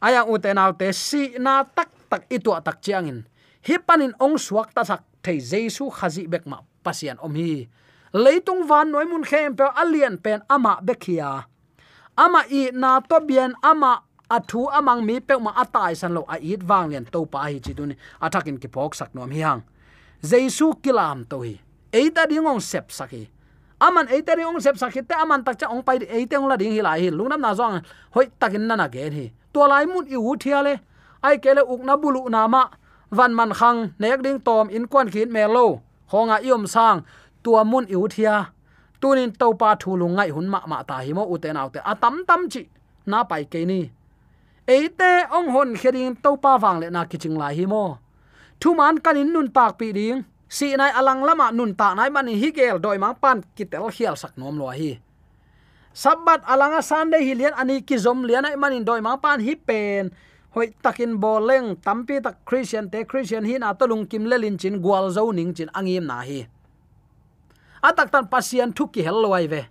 aya 0.00 0.24
u 0.32 0.34
te 0.38 0.50
nau 0.56 0.72
te 0.80 0.88
si 0.92 1.36
na 1.44 1.64
tak 1.76 1.88
tak 2.10 2.22
i 2.34 2.38
tu 2.44 2.50
tak 2.64 2.80
chiang 2.84 3.08
in 3.12 3.20
hi 3.68 3.76
panin 3.86 4.12
ong 4.24 4.36
suak 4.40 4.68
ta 4.76 4.82
sak 4.84 5.00
thei 5.24 5.38
jesu 5.40 5.84
khazi 5.92 6.24
bek 6.32 6.44
ma 6.48 6.58
pasian 6.84 7.18
om 7.22 7.34
hi. 7.34 7.68
Leitung 8.12 8.68
van 8.68 8.90
noi 8.92 9.04
mun 9.08 9.24
khem 9.24 9.56
pe 9.56 9.64
alien 9.82 10.18
pen 10.18 10.42
ama 10.48 10.78
bekhia. 10.82 11.46
Ama 12.16 12.44
i 12.50 12.70
na 12.72 13.00
to 13.00 13.20
bian 13.24 13.54
ama 13.62 14.02
athu 14.28 14.68
amang 14.68 15.00
mi 15.04 15.20
pe 15.20 15.38
ma 15.40 15.52
atai 15.62 15.96
san 15.96 16.12
lo 16.12 16.24
a 16.28 16.36
it 16.36 16.62
wang 16.68 16.90
len 16.92 17.04
to 17.04 17.24
pa 17.24 17.38
hi 17.48 17.58
chi 17.64 17.72
dun 17.72 17.96
athakin 18.20 18.60
ki 18.60 18.68
phok 18.68 18.94
sak 18.94 19.14
nom 19.14 19.30
hi 19.30 19.40
hang. 19.40 19.62
Jesu 20.20 20.72
kilam 20.82 21.24
to 21.30 21.40
hi. 21.40 21.54
Eita 21.92 22.28
dingong 22.28 22.60
sep 22.60 22.92
saki 22.92 23.28
aman 23.80 24.06
eita 24.08 24.36
dingong 24.36 24.60
sep 24.60 24.76
saki 24.76 25.02
te 25.08 25.14
aman 25.14 25.44
tak 25.44 25.58
cha 25.60 25.66
ong 25.72 25.82
pai 25.82 25.98
eita 26.04 26.36
ong 26.36 26.48
la 26.48 26.56
ding 26.56 26.72
hi 26.76 26.80
la 26.84 26.92
hi. 27.00 27.08
Lungnam 27.08 27.40
na 27.40 27.54
zong 27.54 27.80
hoi 28.14 28.26
takin 28.40 28.66
na 28.68 28.76
na 28.76 28.88
gen 28.88 29.12
hi 29.12 29.26
to 29.52 29.60
lai 29.64 29.84
mun 29.86 30.04
i 30.08 30.16
u 30.16 30.36
thia 30.36 30.60
le. 30.62 30.74
Ai 31.22 31.36
kele 31.38 31.62
uk 31.64 31.80
na 31.80 31.96
bulu 31.96 32.28
na 32.28 32.46
ma. 32.48 32.68
Van 33.10 33.32
man 33.34 33.52
khang 33.52 33.92
nek 33.98 34.20
ding 34.24 34.40
tom 34.40 34.68
in 34.68 34.84
kwan 34.88 35.08
khin 35.12 35.32
me 35.32 35.44
lo 35.46 35.80
honga 36.12 36.36
iom 36.48 36.64
sang, 36.74 36.98
tua 37.42 37.64
mun 37.64 37.86
i 37.88 37.96
u 37.96 38.06
thia. 38.14 38.36
Tunin 39.00 39.32
to 39.40 39.48
pa 39.60 39.74
thulung 39.80 40.14
ngai 40.16 40.30
hun 40.34 40.46
ma 40.52 40.60
ma 40.70 40.78
ta 40.88 40.96
hi 41.04 41.12
mo 41.16 41.24
uten 41.34 41.56
autte 41.56 41.80
atam 41.92 42.14
tam 42.28 42.40
chi, 42.52 42.62
na 43.10 43.18
pai 43.30 43.44
ke 43.52 43.60
ni. 43.70 43.80
Eite 44.74 45.26
ong 45.36 45.48
hon 45.54 45.70
khering 45.80 46.14
to 46.22 46.30
pa 46.38 46.52
wang 46.62 46.78
le 46.82 46.88
na 46.94 47.02
kiching 47.10 47.36
lai 47.40 47.54
hi 47.58 47.66
mo. 47.66 47.98
Thu 48.60 48.74
man 48.78 49.02
kanin 49.04 49.32
nun 49.34 49.48
tak 49.50 49.74
pi 49.78 49.90
ding. 49.90 50.22
Si 50.48 50.76
nai 50.76 50.92
alang 50.94 51.24
lama 51.26 51.50
nun 51.50 51.74
ta 51.74 51.94
nai 51.98 52.10
man 52.14 52.28
hi 52.28 52.48
gel 52.54 52.78
doi 52.78 52.98
mang 52.98 53.16
pan 53.22 53.42
kitel 53.56 53.90
khial 53.90 54.14
sak 54.22 54.38
nom 54.38 54.54
lo 54.60 54.70
hi. 54.70 55.00
Sabat 56.02 56.40
alanga 56.52 56.80
sunday 56.80 57.22
hi 57.26 57.34
lian 57.34 57.54
ani 57.60 57.82
ki 57.82 57.96
zom 58.04 58.22
lian 58.28 58.46
ai 58.46 58.56
manin 58.56 58.84
doi 58.84 59.00
mang 59.00 59.18
pan 59.18 59.40
hi 59.40 59.54
pen 59.66 60.14
hoi 60.54 60.72
takin 60.82 61.18
boleng 61.20 61.76
tampi 61.80 62.20
tak 62.22 62.44
christian 62.44 62.90
te, 62.90 63.04
christian 63.04 63.44
hi 63.44 63.58
na 63.58 63.72
to 63.72 63.86
lung 63.86 64.06
kim 64.06 64.24
lelin 64.24 64.58
chin 64.58 64.80
gwal 64.82 65.10
zo 65.10 65.32
ning 65.32 65.54
chin 65.54 65.70
angim 65.74 66.06
na 66.06 66.20
hi. 66.20 66.46
Atak 67.82 68.12
tan 68.12 68.28
pasian 68.28 68.70
thuki 68.72 69.02
helwai 69.02 69.48
ve. 69.48 69.62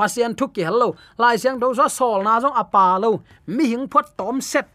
Pasien 0.00 0.32
thuk 0.32 0.56
ki 0.56 0.64
hello 0.64 0.96
lai 1.20 1.36
siang 1.36 1.60
do 1.60 1.74
so 1.76 1.84
sol 1.88 2.22
na 2.24 2.40
jong 2.40 2.56
apa 2.56 2.96
lo. 2.96 3.20
Mi 3.46 3.64
hing 3.68 3.84
phot 3.92 4.16
tom 4.16 4.40
set. 4.40 4.68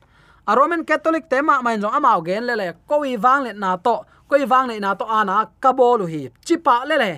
A 0.45 0.53
roman 0.53 0.85
catholic 0.85 1.25
tema 1.29 1.61
main 1.65 1.81
jong 1.81 1.97
amao 1.97 2.21
gen 2.21 2.45
le 2.45 2.53
le. 2.53 2.67
Ko 2.85 3.01
wi 3.01 3.17
wang 3.17 3.41
le 3.45 3.51
na 3.53 3.73
to. 3.77 4.05
Ko 4.29 4.37
wi 4.37 4.45
wang 4.45 4.67
le 4.69 4.79
na 4.79 4.93
to 4.93 5.05
ana 5.09 5.49
ka 5.59 5.73
bo 5.73 5.97
lu 5.97 6.05
hi. 6.05 6.29
Chi 6.45 6.57
pa 6.57 6.85
le 6.85 6.95
le. 7.03 7.11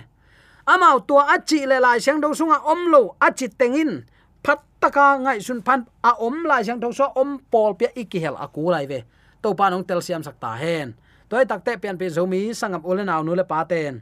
Amao 0.68 1.04
tua 1.08 1.28
achi 1.36 1.66
le 1.66 1.80
lai 1.84 2.00
siang 2.00 2.22
do 2.22 2.32
sunga 2.32 2.64
om 2.64 2.88
lo. 2.94 3.02
Achi 3.20 3.50
tengin 3.50 4.06
phat 4.44 4.60
taka 4.80 5.18
ngai 5.24 5.40
sun 5.42 5.62
phan 5.66 5.80
a 6.02 6.12
om 6.28 6.44
lai 6.50 6.64
sang 6.64 6.80
đâu 6.80 6.92
so 6.92 7.06
om 7.22 7.38
pol 7.52 7.74
pia 7.80 7.90
ikihel 8.02 8.36
aku 8.36 8.70
lai 8.74 8.86
ve 8.92 9.00
to 9.42 9.54
pa 9.54 9.70
nong 9.70 9.84
tel 9.88 10.02
siam 10.02 10.24
sakta 10.24 10.52
hen 10.62 10.94
toy 11.30 11.46
takte 11.46 11.72
pian 11.82 11.98
pe 12.00 12.08
zomi 12.10 12.54
sangam 12.60 12.82
ole 12.90 13.04
naw 13.04 13.22
nu 13.24 13.36
le 13.36 13.44
pa 13.44 13.64
ten 13.72 13.94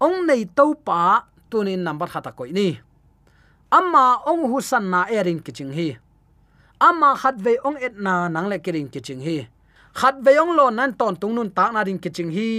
ong 0.00 0.26
nei 0.28 0.42
to 0.56 0.74
pa 0.86 1.26
tunin 1.50 1.80
number 1.86 2.08
khata 2.12 2.30
koi 2.38 2.50
ni 2.52 2.68
amma 3.70 4.04
ong 4.30 4.42
husan 4.52 4.84
na 4.92 5.00
erin 5.18 5.40
kiching 5.44 5.72
hi 5.76 5.88
amma 6.80 7.10
khat 7.20 7.36
ve 7.44 7.58
ong 7.68 7.78
et 7.86 7.94
na 7.98 8.28
nang 8.28 8.46
le 8.50 8.56
kirin 8.64 8.88
kiching 8.88 9.20
hi 9.26 9.36
khat 9.94 10.14
ve 10.24 10.32
ong 10.42 10.52
lo 10.58 10.70
nan 10.70 10.90
ton 10.98 11.14
tung 11.20 11.34
nun 11.36 11.50
ta 11.50 11.70
na 11.74 11.80
rin 11.86 11.98
kiching 11.98 12.30
hi 12.36 12.50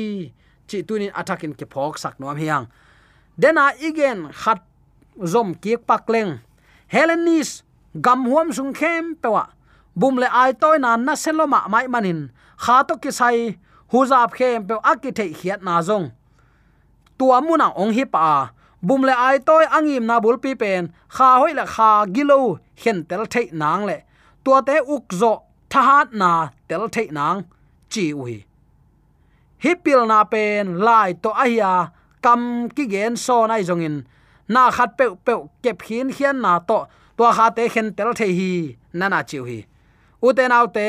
chi 0.69 0.77
tunin 0.87 1.11
attacking 1.19 1.55
ki 1.59 1.65
phok 1.73 1.97
sak 1.97 2.19
nom 2.19 2.37
hiang 2.37 2.65
dena 3.41 3.73
igen 3.87 4.29
khat 4.41 4.59
zom 5.31 5.55
kiek 5.61 5.81
pak 5.89 6.05
leng 6.13 6.31
helenis 6.93 7.63
gam 8.05 8.25
huam 8.29 8.53
sung 8.53 8.73
khem 8.73 9.15
pewa 9.21 9.43
bum 9.99 10.15
le 10.21 10.27
ai 10.41 10.51
toy 10.61 10.77
na 10.83 10.91
na 10.95 11.13
seloma 11.23 11.59
mai 11.73 11.87
manin. 11.93 12.19
Kha 12.63 12.75
to 12.87 12.93
ki 13.03 13.11
sai 13.19 13.37
huzap 13.91 14.29
khem 14.37 14.67
pe 14.67 14.75
akithe 14.91 15.25
hiat 15.39 15.59
na 15.67 15.81
zong. 15.87 16.07
Tua 17.17 17.37
muna 17.45 17.67
ong 17.81 17.93
hi 17.97 18.05
pa. 18.13 18.25
Bum 18.87 19.01
le 19.07 19.13
ai 19.27 19.37
toy 19.47 19.65
angim 19.77 20.03
na 20.09 20.15
bul 20.23 20.37
pi 20.43 20.51
pen. 20.61 20.83
Kha 21.15 21.29
hoi 21.39 21.53
la 21.59 21.65
kha 21.75 21.89
gilo 22.15 22.39
hen 22.81 22.97
tel 23.09 23.23
thei 23.33 23.47
nang 23.61 23.83
le. 23.89 23.97
Tua 24.43 24.57
te 24.67 24.75
uk 24.95 25.05
zo 25.21 25.33
thahat 25.71 26.07
na 26.21 26.31
tel 26.67 26.83
thei 26.95 27.07
nang, 27.17 27.37
chi 27.91 28.05
ui. 28.23 28.35
Hi 29.63 29.71
pil 29.83 30.01
na 30.11 30.19
pen 30.23 30.65
lai 30.85 31.09
to 31.23 31.29
ahia 31.43 31.73
kam 32.23 32.41
ki 32.75 32.83
gen 32.93 33.13
so 33.25 33.45
nai 33.45 33.61
in 33.87 33.95
na 34.53 34.61
khat 34.75 34.89
pe 34.97 35.05
pe 35.25 35.33
kẹp 35.63 35.77
khin 35.85 36.07
khian 36.15 36.37
na 36.45 36.51
to, 36.69 36.79
tua 37.17 37.29
kha 37.37 37.45
te 37.57 37.63
khen 37.73 37.87
tel 37.97 38.11
thei 38.19 38.31
hi, 38.39 38.51
na 38.99 39.05
na 39.13 39.19
chiu 39.29 39.43
hi. 39.49 39.59
U 40.25 40.33
te 40.37 40.43
nau 40.51 40.65
te, 40.75 40.87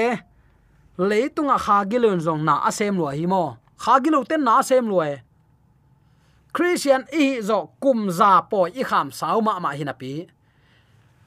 leitunga 1.09 1.57
kha 1.65 1.77
gilun 1.91 2.19
zong 2.27 2.43
na 2.49 2.55
asem 2.69 2.95
lo 3.01 3.09
hi 3.19 3.27
mo. 3.33 3.45
Kha 3.83 3.95
gilu 4.05 4.21
ten 4.31 4.41
na 4.47 4.53
asem 4.61 4.85
lo 4.93 4.99
e 5.13 5.15
christian 6.53 7.07
i 7.15 7.41
zo 7.43 7.71
kum 7.81 8.11
za 8.11 8.43
po 8.51 8.67
i 8.67 8.83
kham 8.83 9.11
sau 9.15 9.41
ma 9.41 9.59
ma 9.63 9.71
hinapi 9.79 10.27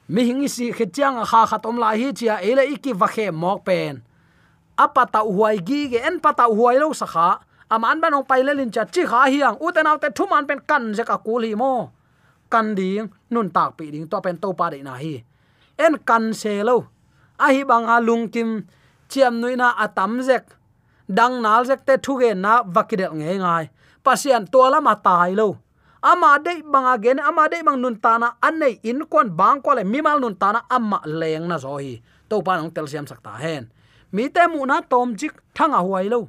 mi 0.08 0.22
hing 0.28 0.44
si 0.48 0.68
khetiang 0.72 1.24
kha 1.24 1.40
khatom 1.50 1.76
la 1.82 1.90
hi 1.96 2.12
chia 2.12 2.36
ele 2.44 2.64
iki 2.74 2.92
va 2.92 3.08
khe 3.14 3.30
mok 3.30 3.64
pen. 3.64 4.02
Apa 4.76 5.02
ta 5.12 5.20
huai 5.24 5.56
gi 5.66 5.80
ge 5.92 5.98
en 6.08 6.20
pata 6.20 6.44
huai 6.44 6.76
lo 6.82 6.92
sakha 6.92 7.28
aman 7.74 8.00
ban 8.02 8.14
ong 8.18 8.26
paile 8.30 8.52
lin 8.58 8.70
cha 8.74 8.84
chi 8.84 9.02
kha 9.10 9.20
hiang. 9.32 9.56
U 9.64 9.72
tenaw 9.74 9.96
te 10.02 10.08
thu 10.16 10.24
pen 10.48 10.60
kan 10.68 10.92
je 10.96 11.04
ka 11.10 11.16
kul 11.26 11.42
hi 11.48 11.54
mo 11.62 11.72
kan 12.54 12.78
ding, 12.78 13.10
nun 13.34 13.50
tak 13.50 13.74
pi 13.74 13.90
ding 13.90 14.06
to 14.06 14.22
pen 14.22 14.38
to 14.38 14.54
pa 14.54 14.70
de 14.70 14.78
na 14.86 14.94
hi. 15.02 15.14
En 15.84 15.98
kan 16.08 16.30
se 16.40 16.62
lo. 16.62 16.76
A 17.44 17.50
hi 17.50 17.66
bang 17.70 17.86
a 17.94 17.96
lung 17.98 18.30
kim, 18.34 18.50
chiam 19.10 19.42
nuina 19.42 19.74
atam 19.84 20.22
zek. 20.28 20.44
Dang 21.18 21.42
nal 21.42 21.66
zek 21.66 21.80
te 21.86 21.94
thu 22.04 22.12
ge 22.22 22.30
na 22.44 22.62
vakidel 22.74 23.12
nge 23.18 23.34
ngai. 23.42 23.64
Pasian 24.04 24.46
to 24.52 24.62
lama 24.72 24.94
tai 25.06 25.34
lo. 25.40 25.48
Ama 26.10 26.38
de 26.44 26.62
banga 26.72 26.94
gen 27.04 27.18
ama 27.18 27.44
de 27.52 27.58
bang 27.66 27.78
nun 27.82 27.96
tana 28.04 28.28
anei 28.46 28.78
in 28.90 29.00
kon 29.12 29.28
bang 29.38 29.58
ko 29.64 29.70
le 29.74 29.82
mimal 29.92 30.18
nun 30.22 30.36
tana 30.42 30.60
amma 30.76 30.98
leng 31.20 31.46
na 31.50 31.56
zo 31.64 31.74
hi. 31.82 31.98
To 32.28 32.38
pa 32.46 32.52
nong 32.56 32.70
tel 32.74 32.86
siam 32.86 33.06
sakta 33.10 33.34
hen. 33.42 33.66
Mi 34.14 34.28
te 34.34 34.42
mu 34.52 34.62
na 34.70 34.76
tom 34.92 35.08
jik 35.20 35.34
thanga 35.56 35.80
huai 35.86 36.06
lo. 36.14 36.20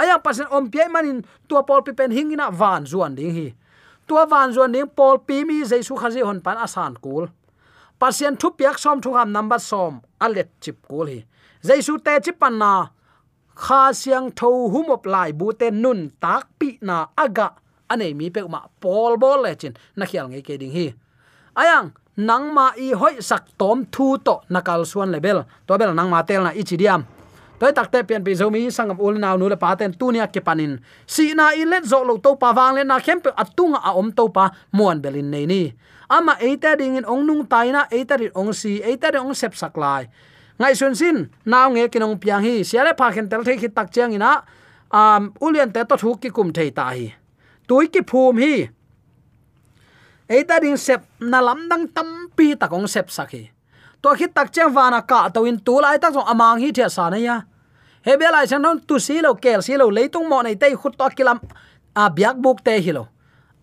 Aya 0.00 0.16
pasen 0.24 0.48
om 0.56 0.64
pe 0.72 0.88
manin, 0.92 1.24
tua 1.48 1.62
pol 1.68 1.80
pi 1.84 1.92
pen 1.98 2.10
hingina 2.16 2.46
van 2.60 2.82
zuan 2.90 3.12
ding 3.18 3.32
hi 3.36 3.48
tua 4.06 4.24
van 4.32 4.52
zuan 4.54 4.72
ning 4.72 4.88
pol 4.96 5.16
pi 5.26 5.44
mi 5.48 5.56
jaisu 5.70 5.94
khazi 6.00 6.20
hon 6.28 6.40
pan 6.44 6.58
asan 6.66 6.94
kul. 7.04 7.24
Pasien 8.00 8.34
thu 8.40 8.48
piak 8.58 8.78
som 8.78 9.00
thu 9.00 9.10
ham 9.18 9.32
number 9.32 9.60
som 9.70 10.00
alet 10.24 10.50
chip 10.62 10.76
kul 10.88 11.06
hi. 11.12 11.20
Jaisu 11.66 11.94
te 12.04 12.14
chip 12.24 12.36
pan 12.42 12.58
na 12.62 12.72
kha 13.64 13.82
siang 14.00 14.28
tho 14.38 14.48
humop 14.72 15.02
lai 15.12 15.30
bu 15.38 15.52
te 15.60 15.70
nun 15.70 16.00
tak 16.22 16.44
pi 16.58 16.68
na 16.88 16.96
aga. 17.24 17.48
Anei 17.92 18.12
mi 18.18 18.30
pe 18.34 18.40
ma 18.54 18.60
pol 18.82 19.12
bol 19.22 19.38
le 19.44 19.54
chin 19.60 19.74
na 19.96 20.04
khial 20.10 20.26
nge 20.30 20.40
ke 20.46 20.54
ding 20.60 20.74
hi. 20.78 20.86
Ayang, 21.60 21.86
nang 22.16 22.46
ma 22.56 22.66
i 22.76 22.92
hoi 23.00 23.20
sak 23.20 23.44
tom 23.60 23.84
thu 23.94 24.06
to 24.26 24.34
nakal 24.52 24.80
suan 24.90 25.10
level 25.14 25.38
to 25.66 25.72
bel 25.80 25.92
nang 25.94 26.10
ma 26.10 26.20
tel 26.28 26.42
na 26.44 26.52
ichidiam 26.60 27.02
toy 27.58 27.72
takte 27.72 28.04
pian 28.04 28.24
pi 28.24 28.36
zomi 28.36 28.68
sangam 28.68 29.00
ul 29.00 29.16
naw 29.16 29.36
nu 29.40 29.48
le 29.48 29.56
paten 29.56 29.92
tunia 29.96 30.28
ke 30.28 30.40
panin. 30.44 30.76
Si 31.06 31.32
na 31.32 31.56
i 31.56 31.64
let 31.64 31.84
zo 31.88 32.04
lo 32.04 32.20
to 32.20 32.36
pa 32.36 32.52
wang 32.52 32.76
le 32.76 32.84
na 32.84 33.00
khem 33.00 33.20
pe 33.20 33.30
atunga 33.32 33.80
a 33.80 33.96
om 33.96 34.12
to 34.12 34.28
pa 34.28 34.52
muan 34.72 35.00
belin 35.00 35.30
nei 35.30 35.46
ni. 35.46 35.62
Ama 36.08 36.36
eita 36.38 36.76
ding 36.76 37.00
in 37.00 37.06
ong 37.08 37.26
nung 37.26 37.44
taina 37.48 37.88
eita 37.90 38.20
ri 38.20 38.28
ong 38.36 38.52
si 38.52 38.78
eita 38.84 39.10
ri 39.10 39.18
ong 39.18 39.34
sep 39.34 39.56
saklai 39.56 40.06
ngai 40.56 40.74
sun 40.76 40.94
sin 40.94 41.28
naw 41.44 41.68
nge 41.72 41.92
kinong 41.92 42.16
piang 42.16 42.44
hi 42.44 42.64
siale 42.64 42.92
pha 42.96 43.12
khen 43.12 43.28
tel 43.28 43.44
thei 43.44 43.56
ki 43.60 43.68
tak 43.68 43.92
chiang 43.92 44.12
ina 44.16 44.44
um 44.92 45.32
ulian 45.40 45.72
te 45.72 45.84
to 45.84 45.96
thu 45.96 46.16
ki 46.20 46.30
kum 46.30 46.52
thei 46.52 46.70
ta 46.70 46.92
hi. 46.92 47.12
Tui 47.66 47.88
ki 47.88 48.06
phum 48.06 48.38
hi. 48.38 48.68
Eita 50.28 50.60
ding 50.62 50.76
sep 50.76 51.02
na 51.20 51.40
lam 51.40 51.68
dang 51.68 51.88
tam 51.88 52.30
pi 52.36 52.54
takong 52.54 52.86
sep 52.86 53.08
sakhi 53.10 53.55
to 54.06 54.14
khi 54.14 54.26
tak 54.30 54.54
chang 54.54 54.70
wana 54.70 55.00
ka 55.10 55.20
to 55.34 55.42
in 55.50 55.58
tu 55.66 55.74
lai 55.82 55.98
tak 55.98 56.14
jong 56.14 56.28
amang 56.32 56.62
hi 56.62 56.70
thia 56.70 56.86
sa 56.96 57.10
na 57.10 57.18
ya 57.18 57.36
he 58.06 58.14
be 58.20 58.26
lai 58.34 58.46
chang 58.50 58.62
non 58.62 58.78
tu 58.88 59.02
si 59.06 59.18
lo 59.24 59.34
kel 59.34 59.60
si 59.66 59.74
lo 59.80 59.90
leitung 59.90 60.28
mo 60.30 60.38
nei 60.46 60.54
tei 60.62 60.74
khut 60.80 60.94
to 61.00 61.06
kilam 61.18 61.38
a 62.02 62.04
biak 62.16 62.36
buk 62.44 62.58
te 62.66 62.74
hi 62.84 62.92
lo 62.98 63.04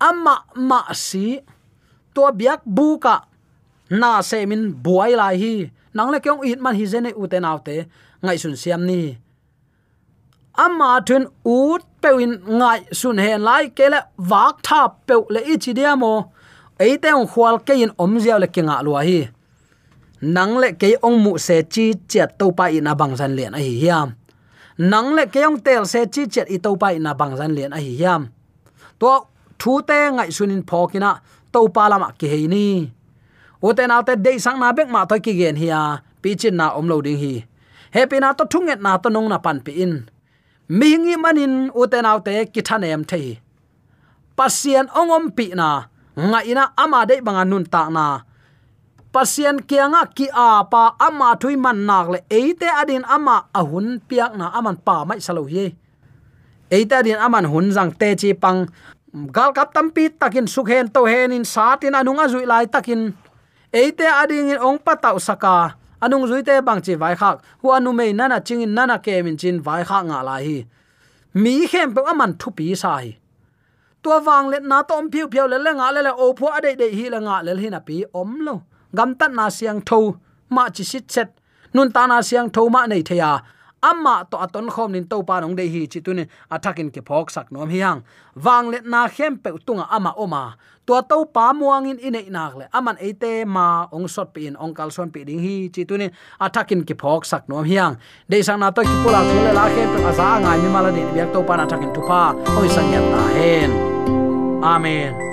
amma 0.07 0.35
ma 0.69 0.79
si 1.05 1.39
to 2.15 2.27
biak 2.39 2.61
bu 2.77 2.87
ka 3.03 3.15
na 4.01 4.09
se 4.29 4.39
min 4.51 4.63
buai 4.85 5.11
lai 5.21 5.35
hi 5.43 5.53
nang 5.95 6.11
le 6.13 6.19
kyong 6.23 6.43
it 6.51 6.59
man 6.65 6.75
hi 6.79 6.85
zene 6.93 7.09
u 7.21 7.23
te 7.31 7.39
naw 7.45 7.57
te 7.67 7.75
ngai 8.23 8.37
sun 8.43 8.55
siam 8.61 8.81
ni 8.89 9.01
amma 10.65 10.89
thun 11.07 11.23
ut 11.57 11.83
pewin 12.01 12.33
ngai 12.59 12.79
sun 12.99 13.17
hen 13.25 13.39
lai 13.47 13.63
kele 13.77 13.99
wak 14.31 14.55
tha 14.67 14.81
pe 15.07 15.15
le 15.33 15.41
ichi 15.53 15.71
dia 15.77 15.95
mo 16.03 16.13
ei 16.85 16.93
te 17.03 17.09
ong 17.19 17.29
khwal 17.31 17.55
ke 17.67 17.73
in 17.83 17.91
om 18.03 18.13
zia 18.23 18.35
le 18.43 18.47
kinga 18.55 18.77
lua 18.85 19.01
hi 19.07 19.19
nang 20.23 20.55
le 20.55 20.71
ke 20.79 20.95
ong 21.03 21.19
mu 21.19 21.35
se 21.35 21.67
chi 21.67 21.91
chet 22.07 22.39
to 22.39 22.55
pa 22.55 22.71
in 22.71 22.87
abang 22.87 23.11
zan 23.19 23.35
len 23.35 23.51
a 23.51 23.59
hi 23.59 23.73
hiam. 23.83 24.15
Nang 24.79 25.11
le 25.17 25.27
ke 25.27 25.43
ong 25.43 25.59
tel 25.59 25.83
se 25.83 26.07
chi 26.13 26.23
chet 26.33 26.47
i 26.47 26.57
to 26.63 26.71
pa 26.79 26.95
in 26.95 27.03
abang 27.11 27.35
zan 27.35 27.51
len 27.57 27.75
a 27.75 27.79
hi 27.83 27.91
hiam. 27.99 28.31
To 28.99 29.27
thu 29.59 29.81
te 29.89 29.99
ngai 30.15 30.31
sunin 30.31 30.63
phokina 30.69 31.19
to 31.51 31.67
pa 31.75 31.91
lama 31.91 32.15
ke 32.19 32.27
he 32.33 32.47
ni. 32.47 32.67
O 33.59 33.75
te 33.77 33.83
na 33.87 33.99
te 34.07 34.15
dei 34.15 34.39
sang 34.39 34.59
na 34.63 34.71
bek 34.71 34.87
ma 34.87 35.03
to 35.09 35.19
ki 35.19 35.33
gen 35.39 35.55
hiya 35.59 35.81
pi 36.21 36.29
chin 36.39 36.55
na 36.55 36.71
om 36.79 36.87
lo 36.87 37.03
ding 37.05 37.19
hi. 37.23 37.43
Happy 37.91 38.17
na 38.23 38.31
to 38.37 38.43
thunget 38.51 38.79
na 38.79 38.95
to 39.03 39.09
nong 39.11 39.27
na 39.27 39.37
pan 39.43 39.59
pi 39.65 39.71
in. 39.83 39.93
Mi 40.77 40.89
ngi 41.03 41.15
manin 41.23 41.53
u 41.75 41.83
te 41.91 41.99
na 42.01 42.11
te 42.25 42.45
ki 42.53 42.61
than 42.67 42.83
em 42.83 43.03
thei 43.03 43.43
pasien 44.37 44.87
ongom 44.99 45.25
pi 45.37 45.45
na 45.59 45.69
ngai 46.15 46.53
na 46.57 46.63
ama 46.83 46.99
dei 47.09 47.19
banga 47.25 47.43
nun 47.43 47.65
ta 47.73 47.83
na 47.97 48.05
pasien 49.13 49.61
kianga 49.69 50.09
ki 50.17 50.27
a 50.33 50.65
pa 50.65 50.97
ama 50.97 51.37
thui 51.37 51.55
man 51.55 51.85
nak 51.85 52.07
le. 52.13 52.19
Eite 52.39 52.65
adin 52.65 53.05
ama 53.05 53.45
ahun 53.53 54.01
piak 54.01 54.33
na 54.33 54.49
aman 54.57 54.77
pa 54.85 55.05
mai 55.05 55.21
salo 55.21 55.45
hi 55.45 55.69
eite 56.73 56.93
adin 56.97 57.21
aman 57.21 57.45
hun 57.45 57.69
jang 57.69 57.93
te 57.93 58.09
chi 58.21 58.33
pang. 58.33 58.65
Gal 59.35 59.53
kap 59.53 59.69
tampi 59.77 60.09
takin 60.09 60.49
sukhen 60.49 60.89
to 60.89 61.05
hen 61.05 61.31
in 61.37 61.45
satin 61.45 61.93
anunga 61.93 62.25
zui 62.33 62.49
lai 62.49 62.65
takin. 62.65 63.13
Eite 63.69 64.05
ading 64.21 64.49
in 64.53 64.59
ong 64.67 64.81
patau 64.81 65.21
saka. 65.21 65.77
Anung 66.01 66.25
zui 66.25 66.41
te 66.41 66.57
bang 66.65 66.81
chi 66.81 66.97
vai 66.97 67.13
khak. 67.13 67.45
Hu 67.61 67.69
anu 67.69 67.93
mei 67.93 68.11
nana 68.17 68.41
chingin 68.41 68.73
nana 68.73 68.97
ke 68.97 69.21
min 69.25 69.37
chin 69.37 69.61
vai 69.61 69.85
khak 69.85 70.03
nga 70.09 70.19
lai 70.25 70.41
hi. 70.47 70.57
Mi 71.33 71.69
khem 71.71 71.93
pe 71.93 72.01
aman 72.11 72.33
thu 72.41 72.49
pi 72.57 72.73
sai 72.73 73.21
tua 74.03 74.19
wang 74.19 74.49
let 74.51 74.63
na 74.63 74.83
tom 74.83 75.07
phiu 75.11 75.25
phiu 75.31 75.47
le 75.47 75.57
le 75.65 75.71
nga 75.79 75.87
le 75.95 76.01
le 76.03 76.11
o 76.23 76.33
phu 76.37 76.45
ade 76.57 76.71
de 76.81 76.87
hi 76.97 77.05
le 77.13 77.19
nga 77.25 77.35
le 77.45 77.55
hi 77.61 77.69
na 77.69 77.79
pi 77.79 78.03
om 78.13 78.31
lo 78.45 78.55
gam 78.95 79.15
tat 79.19 79.31
na 79.31 79.49
siang 79.49 79.81
tho, 79.89 79.99
ma 80.49 80.69
chi 80.75 80.83
sit 80.83 81.11
set. 81.11 81.29
Nun 81.73 81.91
ta 81.91 82.07
na 82.07 82.21
siang 82.21 82.49
tho 82.55 82.69
ma 82.69 82.85
nei 82.85 83.03
theya 83.09 83.31
amma 83.83 84.25
to 84.31 84.37
aton 84.39 84.69
khom 84.71 84.91
nin 84.95 85.05
to 85.11 85.21
pa 85.27 85.39
nong 85.39 85.55
dei 85.59 85.67
hi 85.67 85.81
chi 85.91 85.99
tunin 86.05 86.27
athakin 86.55 86.89
ke 86.95 87.01
phok 87.09 87.27
sak 87.35 87.51
nom 87.51 87.69
hi 87.69 87.79
hang. 87.85 87.99
Wang 88.45 88.71
let 88.71 88.85
na 88.85 89.07
khem 89.15 89.37
pe 89.43 89.51
tunga 89.67 89.85
ama 89.91 90.11
oma. 90.23 90.55
To 90.87 91.01
to 91.09 91.17
pa 91.35 91.45
muang 91.53 91.87
in 91.91 91.97
inei 92.07 92.27
nak 92.35 92.55
le. 92.59 92.65
Aman 92.77 92.97
ate 93.07 93.45
ma, 93.55 93.87
ong 93.91 94.07
sot 94.07 94.33
pe 94.33 94.47
in, 94.47 94.55
ong 94.55 94.73
kal 94.77 94.91
son 94.91 95.11
pi 95.13 95.23
ding 95.27 95.39
hi 95.45 95.55
chi 95.73 95.83
tunin 95.89 96.11
athakin 96.45 96.81
ke 96.87 96.95
phok 97.01 97.27
sak 97.31 97.43
nom 97.49 97.63
hi 97.69 97.75
hang. 97.81 97.95
Dei 98.29 98.41
sang 98.47 98.59
na 98.59 98.71
to 98.71 98.81
ki 98.87 98.95
pula 99.03 99.21
thule 99.29 99.51
la 99.59 99.65
khem 99.75 99.89
pe 99.93 99.99
aza 100.09 100.27
ngai 100.43 100.57
mi 100.63 100.69
mala 100.75 100.91
din 100.95 101.07
biak 101.13 101.29
to 101.35 101.39
pa 101.43 101.53
na 101.59 101.65
thakin 101.71 101.91
tu 101.95 102.01
pa. 102.09 102.23
Oi 102.59 102.67
sang 102.75 102.89
ya 102.95 103.01
ta 103.11 103.21
hen. 103.35 103.71
Amen. 104.63 105.32